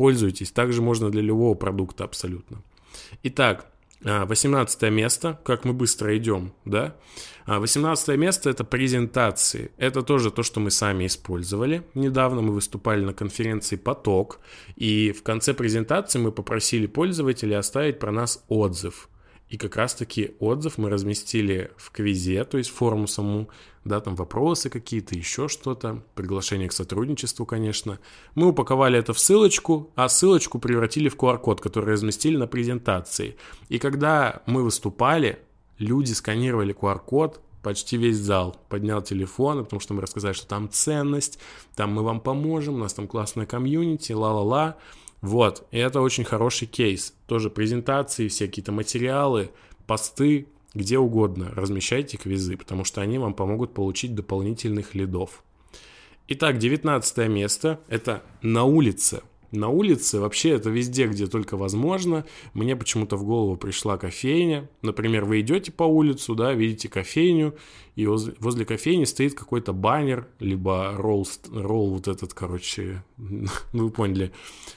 Пользуйтесь. 0.00 0.50
Также 0.50 0.80
можно 0.80 1.10
для 1.10 1.20
любого 1.20 1.54
продукта 1.54 2.04
абсолютно. 2.04 2.62
Итак, 3.22 3.66
18 4.02 4.82
а, 4.82 4.88
место, 4.88 5.38
как 5.44 5.66
мы 5.66 5.74
быстро 5.74 6.16
идем, 6.16 6.54
да? 6.64 6.96
18 7.46 8.08
а, 8.08 8.16
место 8.16 8.48
это 8.48 8.64
презентации. 8.64 9.72
Это 9.76 10.00
тоже 10.00 10.30
то, 10.30 10.42
что 10.42 10.58
мы 10.58 10.70
сами 10.70 11.04
использовали. 11.04 11.82
Недавно 11.92 12.40
мы 12.40 12.54
выступали 12.54 13.04
на 13.04 13.12
конференции 13.12 13.76
«Поток», 13.76 14.40
и 14.74 15.12
в 15.12 15.22
конце 15.22 15.52
презентации 15.52 16.18
мы 16.18 16.32
попросили 16.32 16.86
пользователей 16.86 17.58
оставить 17.58 17.98
про 17.98 18.10
нас 18.10 18.42
отзыв. 18.48 19.10
И 19.50 19.58
как 19.58 19.76
раз-таки 19.76 20.30
отзыв 20.38 20.78
мы 20.78 20.88
разместили 20.88 21.72
в 21.76 21.90
квизе, 21.90 22.44
то 22.44 22.56
есть 22.56 22.70
форму 22.70 23.06
саму, 23.06 23.50
да, 23.84 24.00
там 24.00 24.14
вопросы 24.14 24.68
какие-то, 24.68 25.14
еще 25.14 25.48
что-то, 25.48 26.02
приглашение 26.14 26.68
к 26.68 26.72
сотрудничеству, 26.72 27.46
конечно. 27.46 27.98
Мы 28.34 28.48
упаковали 28.48 28.98
это 28.98 29.12
в 29.12 29.18
ссылочку, 29.18 29.90
а 29.94 30.08
ссылочку 30.08 30.58
превратили 30.58 31.08
в 31.08 31.16
QR-код, 31.16 31.60
который 31.60 31.92
разместили 31.92 32.36
на 32.36 32.46
презентации. 32.46 33.36
И 33.68 33.78
когда 33.78 34.42
мы 34.46 34.62
выступали, 34.62 35.38
люди 35.78 36.12
сканировали 36.12 36.74
QR-код, 36.74 37.40
почти 37.62 37.96
весь 37.96 38.18
зал 38.18 38.56
поднял 38.68 39.02
телефон, 39.02 39.64
потому 39.64 39.80
что 39.80 39.94
мы 39.94 40.02
рассказали, 40.02 40.32
что 40.34 40.46
там 40.46 40.70
ценность, 40.70 41.38
там 41.74 41.92
мы 41.92 42.02
вам 42.02 42.20
поможем, 42.20 42.74
у 42.74 42.78
нас 42.78 42.94
там 42.94 43.06
классная 43.06 43.46
комьюнити, 43.46 44.12
ла-ла-ла. 44.12 44.76
Вот, 45.22 45.66
и 45.70 45.78
это 45.78 46.00
очень 46.00 46.24
хороший 46.24 46.66
кейс. 46.66 47.14
Тоже 47.26 47.50
презентации, 47.50 48.28
все 48.28 48.46
какие-то 48.46 48.72
материалы, 48.72 49.50
посты, 49.86 50.48
где 50.74 50.98
угодно 50.98 51.50
размещайте 51.54 52.16
квизы, 52.16 52.56
потому 52.56 52.84
что 52.84 53.00
они 53.00 53.18
вам 53.18 53.34
помогут 53.34 53.74
получить 53.74 54.14
дополнительных 54.14 54.94
лидов. 54.94 55.42
Итак, 56.28 56.58
19 56.58 57.28
место– 57.28 57.80
это 57.88 58.22
на 58.42 58.64
улице 58.64 59.22
на 59.52 59.68
улице, 59.68 60.20
вообще 60.20 60.50
это 60.50 60.70
везде, 60.70 61.06
где 61.06 61.26
только 61.26 61.56
возможно. 61.56 62.24
Мне 62.54 62.76
почему-то 62.76 63.16
в 63.16 63.24
голову 63.24 63.56
пришла 63.56 63.98
кофейня. 63.98 64.68
Например, 64.82 65.24
вы 65.24 65.40
идете 65.40 65.72
по 65.72 65.84
улицу, 65.84 66.34
да, 66.34 66.52
видите 66.52 66.88
кофейню, 66.88 67.54
и 68.00 68.06
возле, 68.06 68.34
возле 68.40 68.64
кофейни 68.64 69.04
стоит 69.04 69.34
какой-то 69.34 69.74
баннер, 69.74 70.26
либо 70.38 70.94
ролл, 70.96 71.28
ролл 71.52 71.90
вот 71.90 72.08
этот, 72.08 72.32
короче, 72.32 73.04
ну 73.18 73.48
вы 73.72 73.90
поняли, 73.90 74.32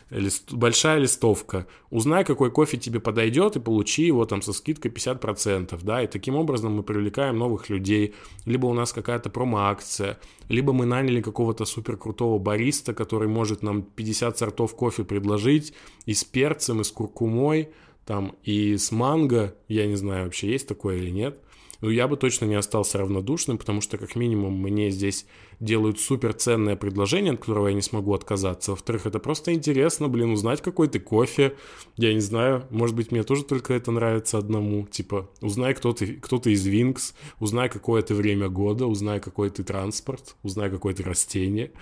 лист, 0.10 0.52
большая 0.52 1.00
листовка. 1.00 1.66
Узнай, 1.90 2.26
какой 2.26 2.52
кофе 2.52 2.78
тебе 2.78 3.00
подойдет, 3.00 3.56
и 3.56 3.62
получи 3.62 4.06
его 4.06 4.26
там 4.26 4.42
со 4.42 4.52
скидкой 4.52 4.92
50%, 4.92 5.80
да, 5.84 6.04
и 6.04 6.08
таким 6.08 6.36
образом 6.36 6.74
мы 6.74 6.84
привлекаем 6.84 7.38
новых 7.38 7.70
людей. 7.70 8.14
Либо 8.46 8.66
у 8.66 8.74
нас 8.74 8.92
какая-то 8.92 9.30
промо-акция, 9.30 10.20
либо 10.50 10.74
мы 10.74 10.86
наняли 10.86 11.22
какого-то 11.22 11.64
супер 11.64 11.96
крутого 11.96 12.40
бариста, 12.40 12.94
который 12.94 13.30
может 13.30 13.64
нам 13.64 13.84
50 13.84 14.38
сортов 14.38 14.76
кофе 14.76 15.06
предложить 15.06 15.74
и 16.06 16.14
с 16.14 16.26
перцем, 16.26 16.82
и 16.82 16.84
с 16.84 16.92
куркумой, 16.92 17.70
там, 18.06 18.36
и 18.44 18.76
с 18.76 18.92
манго, 18.92 19.56
я 19.70 19.88
не 19.88 19.96
знаю, 19.96 20.26
вообще 20.26 20.52
есть 20.52 20.68
такое 20.68 20.98
или 20.98 21.10
нет– 21.10 21.40
ну, 21.84 21.90
я 21.90 22.08
бы 22.08 22.16
точно 22.16 22.46
не 22.46 22.56
остался 22.56 22.98
равнодушным, 22.98 23.58
потому 23.58 23.82
что, 23.82 23.98
как 23.98 24.16
минимум, 24.16 24.54
мне 24.54 24.90
здесь 24.90 25.26
делают 25.60 26.00
супер 26.00 26.32
ценное 26.34 26.78
предложение, 26.78 27.34
от 27.34 27.42
которого 27.42 27.68
я 27.68 27.74
не 27.74 27.82
смогу 27.82 28.14
отказаться. 28.14 28.72
Во-вторых, 28.72 29.06
это 29.06 29.20
просто 29.20 29.54
интересно, 29.54 30.08
блин, 30.08 30.32
узнать, 30.32 30.62
какой 30.62 30.88
ты 30.88 31.02
кофе. 31.02 31.58
Я 31.98 32.14
не 32.14 32.22
знаю, 32.22 32.66
может 32.70 32.96
быть, 32.96 33.12
мне 33.12 33.24
тоже 33.24 33.44
только 33.44 33.74
это 33.74 33.92
нравится 33.92 34.38
одному. 34.38 34.88
Типа, 34.88 35.30
узнай, 35.42 35.74
кто 35.74 35.92
ты, 35.92 36.14
кто 36.14 36.40
ты 36.40 36.54
из 36.54 36.66
Винкс, 36.66 37.16
узнай, 37.42 37.68
какое 37.68 38.02
ты 38.02 38.16
время 38.16 38.48
года, 38.48 38.86
узнай, 38.86 39.20
какой 39.20 39.50
ты 39.50 39.66
транспорт, 39.66 40.38
узнай, 40.42 40.70
какое 40.70 40.94
ты 40.94 41.04
растение. 41.04 41.74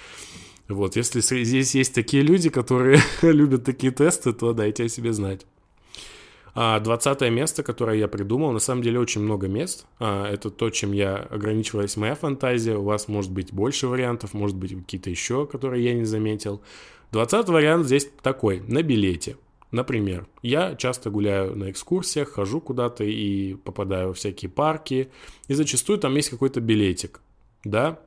Вот, 0.68 0.96
если 0.96 1.22
здесь 1.22 1.76
есть 1.76 1.94
такие 1.94 2.24
люди, 2.24 2.50
которые 2.50 3.00
любят 3.22 3.66
такие 3.66 3.92
тесты, 3.92 4.34
то 4.34 4.54
дайте 4.54 4.86
о 4.86 4.90
себе 4.90 5.14
знать. 5.14 5.46
А 6.54 6.80
20 6.80 7.22
место, 7.32 7.64
которое 7.64 7.98
я 7.98 8.08
придумал, 8.08 8.52
на 8.52 8.60
самом 8.60 8.82
деле 8.82 9.00
очень 9.00 9.22
много 9.22 9.48
мест. 9.48 9.86
А, 10.00 10.30
это 10.30 10.50
то, 10.50 10.70
чем 10.70 10.92
я 10.92 11.16
ограничивалась 11.16 11.96
моя 11.98 12.16
фантазия. 12.16 12.76
У 12.76 12.84
вас 12.84 13.08
может 13.08 13.32
быть 13.32 13.54
больше 13.54 13.88
вариантов, 13.88 14.34
может 14.34 14.58
быть 14.58 14.76
какие-то 14.76 15.10
еще, 15.10 15.46
которые 15.46 15.84
я 15.84 15.94
не 15.94 16.06
заметил. 16.06 16.62
20 17.12 17.48
вариант 17.50 17.86
здесь 17.86 18.10
такой, 18.22 18.62
на 18.68 18.84
билете. 18.84 19.38
Например, 19.72 20.28
я 20.42 20.76
часто 20.76 21.10
гуляю 21.10 21.56
на 21.56 21.72
экскурсиях, 21.72 22.30
хожу 22.30 22.60
куда-то 22.60 23.06
и 23.06 23.56
попадаю 23.56 24.14
в 24.14 24.18
всякие 24.18 24.52
парки, 24.52 25.10
и 25.48 25.54
зачастую 25.54 25.98
там 25.98 26.14
есть 26.16 26.30
какой-то 26.30 26.60
билетик, 26.60 27.22
да, 27.64 28.00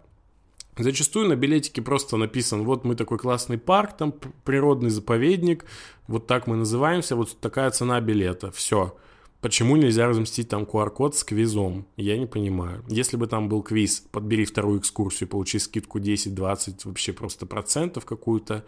Зачастую 0.77 1.29
на 1.29 1.37
билетике 1.37 1.83
просто 1.83 2.17
написан, 2.17 2.65
вот 2.65 2.85
мы 2.85 2.97
такой 2.97 3.19
классный 3.19 3.59
парк, 3.59 3.97
там 3.97 4.13
природный 4.45 4.91
заповедник, 4.91 5.67
вот 6.09 6.27
так 6.27 6.47
мы 6.47 6.57
называемся, 6.57 7.15
вот 7.15 7.39
такая 7.41 7.71
цена 7.71 8.01
билета, 8.01 8.51
все. 8.51 8.97
Почему 9.41 9.77
нельзя 9.77 10.09
разместить 10.09 10.49
там 10.49 10.63
QR-код 10.65 11.15
с 11.17 11.23
квизом? 11.23 11.87
Я 11.97 12.17
не 12.17 12.27
понимаю. 12.27 12.83
Если 12.89 13.19
бы 13.19 13.27
там 13.27 13.49
был 13.49 13.63
квиз, 13.63 14.03
подбери 14.11 14.47
вторую 14.47 14.81
экскурсию, 14.81 15.29
получи 15.29 15.59
скидку 15.59 15.99
10-20, 16.01 16.81
вообще 16.85 17.13
просто 17.13 17.45
процентов 17.45 18.07
какую-то, 18.07 18.65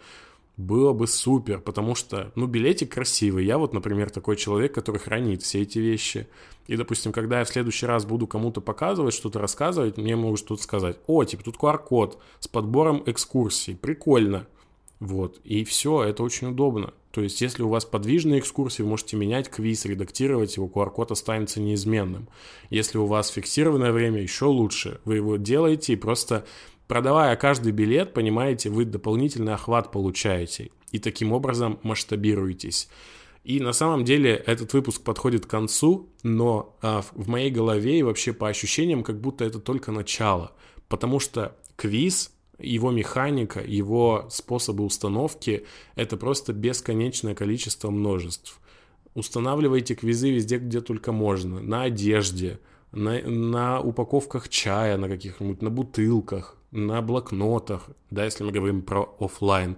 было 0.57 0.91
бы 0.91 1.05
супер, 1.05 1.61
потому 1.61 1.93
что, 1.93 2.31
ну, 2.35 2.47
билетик 2.47 2.93
красивый. 2.93 3.45
Я 3.45 3.59
вот, 3.59 3.73
например, 3.73 4.09
такой 4.09 4.35
человек, 4.35 4.73
который 4.73 4.97
хранит 4.97 5.43
все 5.43 5.61
эти 5.61 5.77
вещи. 5.77 6.27
И, 6.65 6.75
допустим, 6.75 7.11
когда 7.11 7.39
я 7.39 7.45
в 7.45 7.49
следующий 7.49 7.85
раз 7.85 8.05
буду 8.05 8.25
кому-то 8.25 8.59
показывать, 8.59 9.13
что-то 9.13 9.39
рассказывать, 9.39 9.97
мне 9.97 10.15
могут 10.15 10.39
что-то 10.39 10.61
сказать. 10.61 10.97
О, 11.05 11.23
типа, 11.23 11.43
тут 11.43 11.57
QR-код 11.57 12.19
с 12.39 12.47
подбором 12.47 13.03
экскурсий. 13.05 13.75
Прикольно. 13.75 14.47
Вот. 14.99 15.39
И 15.43 15.63
все, 15.63 16.03
это 16.03 16.23
очень 16.23 16.47
удобно. 16.47 16.91
То 17.11 17.21
есть, 17.21 17.39
если 17.41 17.61
у 17.61 17.69
вас 17.69 17.85
подвижные 17.85 18.39
экскурсии, 18.39 18.81
вы 18.81 18.89
можете 18.89 19.15
менять 19.15 19.49
квиз, 19.49 19.85
редактировать 19.85 20.57
его, 20.57 20.67
QR-код 20.67 21.11
останется 21.11 21.61
неизменным. 21.61 22.27
Если 22.71 22.97
у 22.97 23.05
вас 23.05 23.29
фиксированное 23.29 23.91
время, 23.91 24.21
еще 24.21 24.45
лучше. 24.45 25.01
Вы 25.05 25.17
его 25.17 25.37
делаете 25.37 25.93
и 25.93 25.97
просто 25.97 26.45
Продавая 26.87 27.35
каждый 27.35 27.73
билет, 27.73 28.13
понимаете, 28.13 28.69
вы 28.69 28.85
дополнительный 28.85 29.53
охват 29.53 29.91
получаете 29.91 30.71
и 30.91 30.99
таким 30.99 31.33
образом 31.33 31.79
масштабируетесь. 31.83 32.87
И 33.43 33.59
на 33.59 33.73
самом 33.73 34.03
деле 34.03 34.35
этот 34.35 34.73
выпуск 34.73 35.03
подходит 35.03 35.45
к 35.45 35.49
концу, 35.49 36.09
но 36.23 36.77
а, 36.81 37.01
в 37.01 37.29
моей 37.29 37.49
голове 37.49 37.99
и 37.99 38.03
вообще 38.03 38.33
по 38.33 38.49
ощущениям, 38.49 39.03
как 39.03 39.21
будто 39.21 39.45
это 39.45 39.59
только 39.59 39.91
начало. 39.91 40.51
Потому 40.87 41.19
что 41.19 41.55
квиз, 41.75 42.31
его 42.59 42.91
механика, 42.91 43.61
его 43.61 44.27
способы 44.29 44.83
установки— 44.83 45.65
это 45.95 46.17
просто 46.17 46.51
бесконечное 46.51 47.35
количество 47.35 47.89
множеств. 47.89 48.59
Устанавливайте 49.13 49.95
квизы 49.95 50.29
везде, 50.31 50.57
где 50.57 50.81
только 50.81 51.11
можно. 51.11 51.61
На 51.61 51.83
одежде, 51.83 52.59
на, 52.91 53.21
на 53.21 53.79
упаковках 53.81 54.49
чая, 54.49 54.97
на 54.97 55.07
каких-нибудь, 55.07 55.61
на 55.61 55.69
бутылках, 55.69 56.56
на 56.71 57.01
блокнотах, 57.01 57.89
да, 58.09 58.25
если 58.25 58.43
мы 58.43 58.51
говорим 58.51 58.81
про 58.81 59.15
офлайн. 59.19 59.77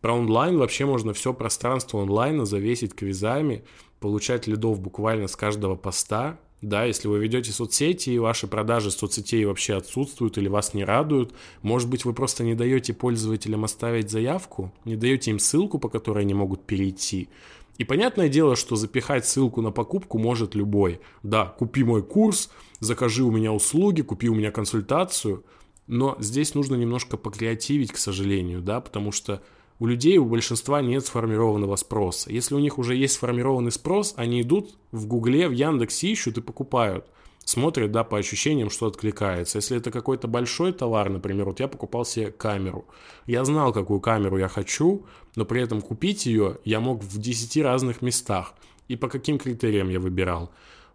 Про 0.00 0.14
онлайн 0.14 0.58
вообще 0.58 0.84
можно 0.84 1.12
все 1.14 1.32
пространство 1.32 2.02
онлайна 2.02 2.44
завесить 2.44 2.94
квизами, 2.94 3.64
получать 4.00 4.46
лидов 4.46 4.80
буквально 4.80 5.28
с 5.28 5.36
каждого 5.36 5.76
поста, 5.76 6.38
да, 6.64 6.84
если 6.84 7.08
вы 7.08 7.18
ведете 7.18 7.52
соцсети, 7.52 8.10
и 8.10 8.18
ваши 8.18 8.46
продажи 8.46 8.90
соцсетей 8.90 9.44
вообще 9.44 9.74
отсутствуют 9.74 10.38
или 10.38 10.48
вас 10.48 10.72
не 10.72 10.82
радуют, 10.82 11.34
может 11.60 11.90
быть, 11.90 12.06
вы 12.06 12.14
просто 12.14 12.42
не 12.42 12.54
даете 12.54 12.94
пользователям 12.94 13.64
оставить 13.64 14.10
заявку, 14.10 14.72
не 14.86 14.96
даете 14.96 15.30
им 15.30 15.38
ссылку, 15.38 15.78
по 15.78 15.90
которой 15.90 16.20
они 16.20 16.32
могут 16.32 16.64
перейти. 16.64 17.28
И 17.76 17.84
понятное 17.84 18.28
дело, 18.30 18.56
что 18.56 18.76
запихать 18.76 19.26
ссылку 19.26 19.60
на 19.60 19.72
покупку 19.72 20.18
может 20.18 20.54
любой. 20.54 21.00
Да, 21.22 21.44
купи 21.46 21.84
мой 21.84 22.02
курс, 22.02 22.50
закажи 22.80 23.24
у 23.24 23.30
меня 23.30 23.52
услуги, 23.52 24.00
купи 24.00 24.28
у 24.28 24.34
меня 24.34 24.50
консультацию. 24.50 25.44
Но 25.86 26.16
здесь 26.18 26.54
нужно 26.54 26.76
немножко 26.76 27.16
покреативить, 27.16 27.92
к 27.92 27.98
сожалению, 27.98 28.62
да, 28.62 28.80
потому 28.80 29.12
что 29.12 29.42
у 29.78 29.86
людей, 29.86 30.18
у 30.18 30.24
большинства 30.24 30.80
нет 30.80 31.04
сформированного 31.04 31.76
спроса. 31.76 32.30
Если 32.32 32.54
у 32.54 32.58
них 32.58 32.78
уже 32.78 32.94
есть 32.94 33.14
сформированный 33.14 33.72
спрос, 33.72 34.14
они 34.16 34.42
идут 34.42 34.76
в 34.92 35.06
Гугле, 35.06 35.48
в 35.48 35.52
Яндексе 35.52 36.08
ищут 36.08 36.38
и 36.38 36.40
покупают. 36.40 37.06
Смотрят, 37.44 37.92
да, 37.92 38.04
по 38.04 38.16
ощущениям, 38.16 38.70
что 38.70 38.86
откликается. 38.86 39.58
Если 39.58 39.76
это 39.76 39.90
какой-то 39.90 40.28
большой 40.28 40.72
товар, 40.72 41.10
например, 41.10 41.46
вот 41.46 41.60
я 41.60 41.68
покупал 41.68 42.06
себе 42.06 42.30
камеру. 42.30 42.86
Я 43.26 43.44
знал, 43.44 43.72
какую 43.72 44.00
камеру 44.00 44.38
я 44.38 44.48
хочу, 44.48 45.04
но 45.36 45.44
при 45.44 45.60
этом 45.60 45.82
купить 45.82 46.24
ее 46.24 46.58
я 46.64 46.80
мог 46.80 47.02
в 47.02 47.18
10 47.18 47.62
разных 47.62 48.00
местах. 48.00 48.54
И 48.88 48.96
по 48.96 49.08
каким 49.08 49.38
критериям 49.38 49.90
я 49.90 50.00
выбирал? 50.00 50.50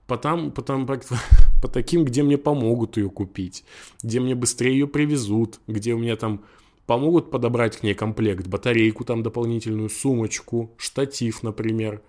По, 0.07 0.17
там, 0.17 0.51
по, 1.61 1.67
таким, 1.67 2.05
где 2.05 2.23
мне 2.23 2.37
помогут 2.37 2.97
ее 2.97 3.09
купить, 3.09 3.63
где 4.03 4.19
мне 4.19 4.35
быстрее 4.35 4.73
ее 4.73 4.87
привезут, 4.87 5.59
где 5.67 5.93
у 5.93 5.97
меня 5.97 6.15
там 6.15 6.43
помогут 6.85 7.29
подобрать 7.29 7.77
к 7.77 7.83
ней 7.83 7.93
комплект, 7.93 8.47
батарейку 8.47 9.05
там 9.05 9.21
дополнительную, 9.21 9.89
сумочку, 9.89 10.71
штатив, 10.77 11.43
например. 11.43 12.01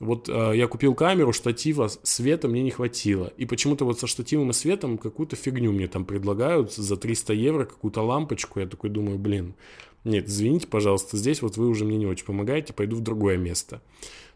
Вот 0.00 0.28
э, 0.28 0.52
я 0.56 0.66
купил 0.66 0.94
камеру, 0.94 1.32
штатива, 1.32 1.88
света 2.02 2.48
мне 2.48 2.62
не 2.62 2.72
хватило. 2.72 3.32
И 3.36 3.46
почему-то 3.46 3.84
вот 3.84 4.00
со 4.00 4.06
штативом 4.06 4.50
и 4.50 4.52
светом 4.52 4.98
какую-то 4.98 5.36
фигню 5.36 5.72
мне 5.72 5.86
там 5.86 6.04
предлагают 6.04 6.72
за 6.72 6.96
300 6.96 7.32
евро, 7.32 7.64
какую-то 7.64 8.02
лампочку. 8.02 8.58
Я 8.58 8.66
такой 8.66 8.90
думаю, 8.90 9.18
блин, 9.18 9.54
нет, 10.02 10.26
извините, 10.26 10.66
пожалуйста, 10.66 11.16
здесь 11.16 11.40
вот 11.40 11.56
вы 11.56 11.68
уже 11.68 11.84
мне 11.84 11.96
не 11.96 12.06
очень 12.06 12.26
помогаете, 12.26 12.72
пойду 12.72 12.96
в 12.96 13.00
другое 13.00 13.36
место. 13.36 13.80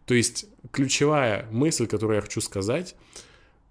То 0.07 0.15
есть 0.15 0.47
ключевая 0.71 1.49
мысль, 1.51 1.87
которую 1.87 2.17
я 2.17 2.23
хочу 2.23 2.41
сказать, 2.41 2.95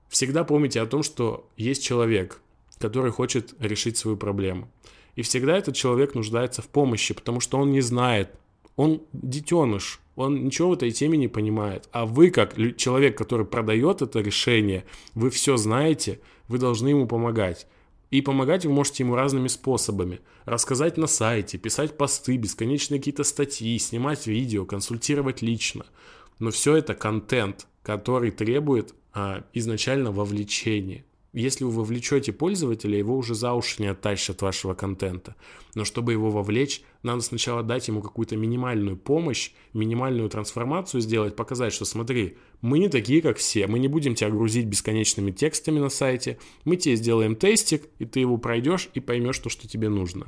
всегда 0.10 0.44
помните 0.44 0.82
о 0.82 0.86
том, 0.86 1.04
что 1.04 1.50
есть 1.58 1.84
человек, 1.84 2.42
который 2.78 3.12
хочет 3.12 3.54
решить 3.60 3.98
свою 3.98 4.18
проблему. 4.18 4.70
И 5.16 5.22
всегда 5.24 5.58
этот 5.58 5.76
человек 5.76 6.14
нуждается 6.14 6.62
в 6.62 6.68
помощи, 6.68 7.14
потому 7.14 7.40
что 7.40 7.58
он 7.58 7.72
не 7.72 7.82
знает, 7.82 8.36
он 8.76 9.02
детеныш, 9.14 10.00
он 10.16 10.46
ничего 10.46 10.70
в 10.70 10.74
этой 10.74 10.92
теме 10.92 11.18
не 11.18 11.28
понимает. 11.28 11.90
А 11.92 12.06
вы, 12.06 12.30
как 12.30 12.56
человек, 12.78 13.18
который 13.18 13.46
продает 13.46 14.02
это 14.02 14.20
решение, 14.20 14.86
вы 15.16 15.30
все 15.32 15.58
знаете, 15.58 16.20
вы 16.48 16.60
должны 16.60 16.90
ему 16.90 17.08
помогать. 17.08 17.68
И 18.10 18.22
помогать 18.22 18.66
вы 18.66 18.72
можете 18.72 19.04
ему 19.04 19.16
разными 19.16 19.48
способами. 19.48 20.22
Рассказать 20.46 20.98
на 20.98 21.08
сайте, 21.08 21.58
писать 21.58 21.98
посты, 21.98 22.38
бесконечные 22.38 23.00
какие-то 23.00 23.24
статьи, 23.24 23.78
снимать 23.80 24.28
видео, 24.28 24.66
консультировать 24.66 25.42
лично. 25.42 25.86
Но 26.40 26.52
все 26.52 26.76
это 26.78 26.94
контент, 26.94 27.68
который 27.84 28.32
требует 28.32 28.94
изначально 29.54 30.12
вовлечения 30.12 31.04
если 31.34 31.66
вы 31.66 31.72
вовлечете 31.72 32.32
пользователя, 32.34 32.98
его 32.98 33.16
уже 33.16 33.36
за 33.36 33.54
уши 33.54 33.82
не 33.82 33.88
оттащат 33.88 34.42
вашего 34.42 34.74
контента. 34.74 35.36
Но 35.76 35.86
чтобы 35.86 36.14
его 36.14 36.32
вовлечь, 36.32 36.82
надо 37.04 37.22
сначала 37.22 37.62
дать 37.64 37.88
ему 37.88 38.02
какую-то 38.02 38.36
минимальную 38.36 38.98
помощь, 38.98 39.52
минимальную 39.74 40.30
трансформацию 40.30 41.02
сделать, 41.02 41.36
показать, 41.36 41.74
что 41.74 41.86
смотри, 41.86 42.38
мы 42.62 42.80
не 42.80 42.90
такие, 42.90 43.22
как 43.22 43.38
все, 43.38 43.68
мы 43.68 43.78
не 43.78 43.88
будем 43.88 44.16
тебя 44.16 44.30
грузить 44.30 44.66
бесконечными 44.66 45.32
текстами 45.32 45.80
на 45.80 45.90
сайте, 45.90 46.40
мы 46.66 46.76
тебе 46.76 46.96
сделаем 46.96 47.36
тестик, 47.36 47.84
и 48.00 48.06
ты 48.06 48.20
его 48.20 48.38
пройдешь 48.38 48.90
и 48.96 49.00
поймешь 49.00 49.38
то, 49.38 49.50
что 49.50 49.68
тебе 49.68 49.90
нужно. 49.90 50.28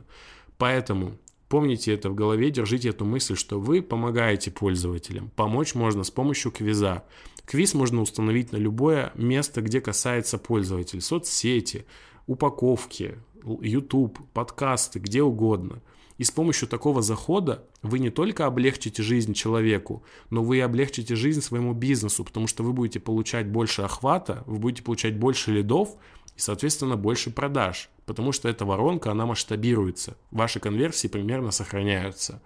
Поэтому 0.58 1.17
Помните 1.49 1.95
это 1.95 2.12
в 2.12 2.15
голове, 2.15 2.52
держите 2.52 2.89
эту 2.89 3.06
мысль, 3.06 3.36
что 3.36 3.60
вы 3.60 3.82
помогаете 3.82 4.52
пользователям. 4.52 5.32
Помочь 5.36 5.73
можно 5.73 6.04
с 6.04 6.12
помощью 6.12 6.52
квиза. 6.52 7.04
Квиз 7.50 7.74
можно 7.74 8.04
установить 8.04 8.52
на 8.52 8.58
любое 8.58 9.12
место, 9.16 9.62
где 9.62 9.82
касается 9.82 10.38
пользователя. 10.38 11.02
Соцсети, 11.02 11.88
упаковки, 12.28 13.18
YouTube, 13.44 14.20
подкасты, 14.34 15.00
где 15.00 15.24
угодно. 15.24 15.82
И 16.20 16.24
с 16.24 16.30
помощью 16.30 16.68
такого 16.68 17.02
захода 17.02 17.66
вы 17.82 17.98
не 17.98 18.12
только 18.12 18.46
облегчите 18.46 19.02
жизнь 19.02 19.34
человеку, 19.34 20.04
но 20.30 20.44
вы 20.44 20.58
и 20.58 20.60
облегчите 20.60 21.16
жизнь 21.16 21.42
своему 21.42 21.74
бизнесу, 21.74 22.24
потому 22.24 22.46
что 22.46 22.62
вы 22.62 22.72
будете 22.72 23.00
получать 23.00 23.48
больше 23.48 23.82
охвата, 23.82 24.44
вы 24.46 24.60
будете 24.60 24.84
получать 24.84 25.18
больше 25.18 25.52
лидов 25.52 25.96
и, 26.36 26.40
соответственно, 26.40 26.98
больше 26.98 27.32
продаж, 27.32 27.90
потому 28.06 28.32
что 28.32 28.48
эта 28.48 28.64
воронка, 28.64 29.10
она 29.10 29.26
масштабируется. 29.26 30.18
Ваши 30.30 30.60
конверсии 30.60 31.08
примерно 31.08 31.50
сохраняются. 31.50 32.44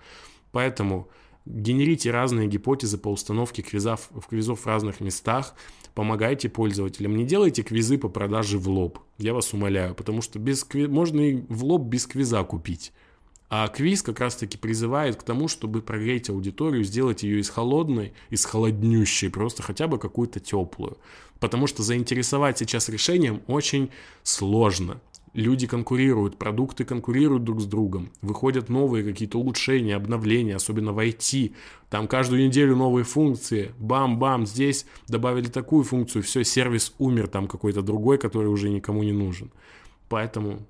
Поэтому 0.54 1.10
Генерите 1.46 2.10
разные 2.10 2.48
гипотезы 2.48 2.98
по 2.98 3.10
установке 3.10 3.62
квизов, 3.62 4.10
в 4.12 4.28
квизов 4.28 4.62
в 4.62 4.68
разных 4.68 5.02
местах, 5.02 5.56
помогайте 5.94 6.48
пользователям. 6.48 7.18
Не 7.18 7.26
делайте 7.26 7.64
квизы 7.64 7.98
по 7.98 8.08
продаже 8.08 8.58
в 8.58 8.70
лоб, 8.70 9.00
я 9.18 9.34
вас 9.34 9.54
умоляю, 9.54 9.94
потому 9.94 10.22
что 10.22 10.40
без 10.40 10.64
квиз... 10.64 10.88
можно 10.88 11.20
и 11.20 11.44
в 11.50 11.66
лоб 11.66 11.84
без 11.84 12.08
квиза 12.08 12.44
купить. 12.44 12.94
А 13.50 13.68
квиз 13.68 14.02
как 14.02 14.20
раз-таки 14.20 14.58
призывает 14.58 15.18
к 15.18 15.24
тому, 15.24 15.48
чтобы 15.48 15.82
прогреть 15.82 16.30
аудиторию, 16.30 16.84
сделать 16.84 17.24
ее 17.24 17.40
из 17.40 17.50
холодной, 17.50 18.14
из 18.30 18.46
холоднющей, 18.46 19.30
просто 19.30 19.62
хотя 19.62 19.88
бы 19.88 20.00
какую-то 20.00 20.40
теплую. 20.40 20.98
Потому 21.40 21.68
что 21.68 21.84
заинтересовать 21.84 22.58
сейчас 22.58 22.88
решением 22.88 23.44
очень 23.48 23.92
сложно 24.24 25.02
люди 25.34 25.68
конкурируют, 25.68 26.38
продукты 26.38 26.86
конкурируют 26.86 27.44
друг 27.44 27.62
с 27.62 27.66
другом, 27.66 28.12
выходят 28.22 28.70
новые 28.70 29.04
какие-то 29.04 29.40
улучшения, 29.40 29.96
обновления, 29.96 30.56
особенно 30.56 30.94
в 30.94 31.00
IT, 31.00 31.54
там 31.90 32.08
каждую 32.08 32.46
неделю 32.46 32.76
новые 32.76 33.04
функции, 33.04 33.74
бам-бам, 33.80 34.46
здесь 34.46 34.86
добавили 35.08 35.48
такую 35.48 35.84
функцию, 35.84 36.24
все, 36.24 36.44
сервис 36.44 36.94
умер, 37.00 37.28
там 37.28 37.48
какой-то 37.48 37.82
другой, 37.82 38.18
который 38.18 38.48
уже 38.48 38.70
никому 38.70 39.04
не 39.04 39.12
нужен. 39.12 39.52
Поэтому 40.10 40.66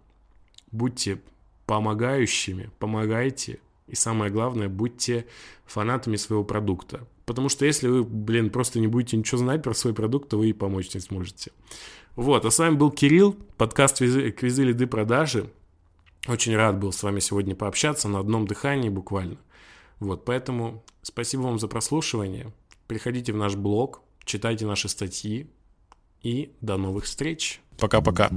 будьте 0.72 1.20
помогающими, 1.66 2.70
помогайте, 2.80 3.60
и 3.88 3.96
самое 3.96 4.32
главное, 4.32 4.70
будьте 4.70 5.26
фанатами 5.66 6.16
своего 6.16 6.44
продукта. 6.44 7.06
Потому 7.26 7.50
что 7.50 7.66
если 7.66 7.88
вы, 7.88 8.04
блин, 8.04 8.50
просто 8.50 8.80
не 8.80 8.88
будете 8.88 9.18
ничего 9.18 9.38
знать 9.38 9.64
про 9.64 9.74
свой 9.74 9.94
продукт, 9.94 10.30
то 10.30 10.38
вы 10.38 10.50
и 10.50 10.54
помочь 10.54 10.94
не 10.94 11.00
сможете. 11.00 11.52
Вот, 12.16 12.46
а 12.46 12.52
с 12.52 12.60
вами 12.60 12.76
был 12.76 12.92
Кирилл, 12.92 13.36
подкаст 13.58 13.98
«Квизы, 13.98 14.64
лиды 14.64 14.88
продажи». 14.88 15.50
Очень 16.28 16.56
рад 16.56 16.80
был 16.80 16.92
с 16.92 17.02
вами 17.04 17.20
сегодня 17.20 17.56
пообщаться 17.56 18.08
на 18.08 18.20
одном 18.20 18.48
дыхании 18.48 18.90
буквально. 18.90 19.38
Вот, 20.00 20.26
поэтому 20.26 20.84
спасибо 21.02 21.42
вам 21.42 21.60
за 21.60 21.68
прослушивание. 21.68 22.54
Приходите 22.88 23.34
в 23.34 23.38
наш 23.38 23.56
блог, 23.56 24.02
читайте 24.26 24.66
наши 24.66 24.90
статьи 24.90 25.48
и 26.22 26.54
до 26.62 26.78
новых 26.78 27.06
встреч. 27.06 27.62
Пока-пока. 27.78 28.30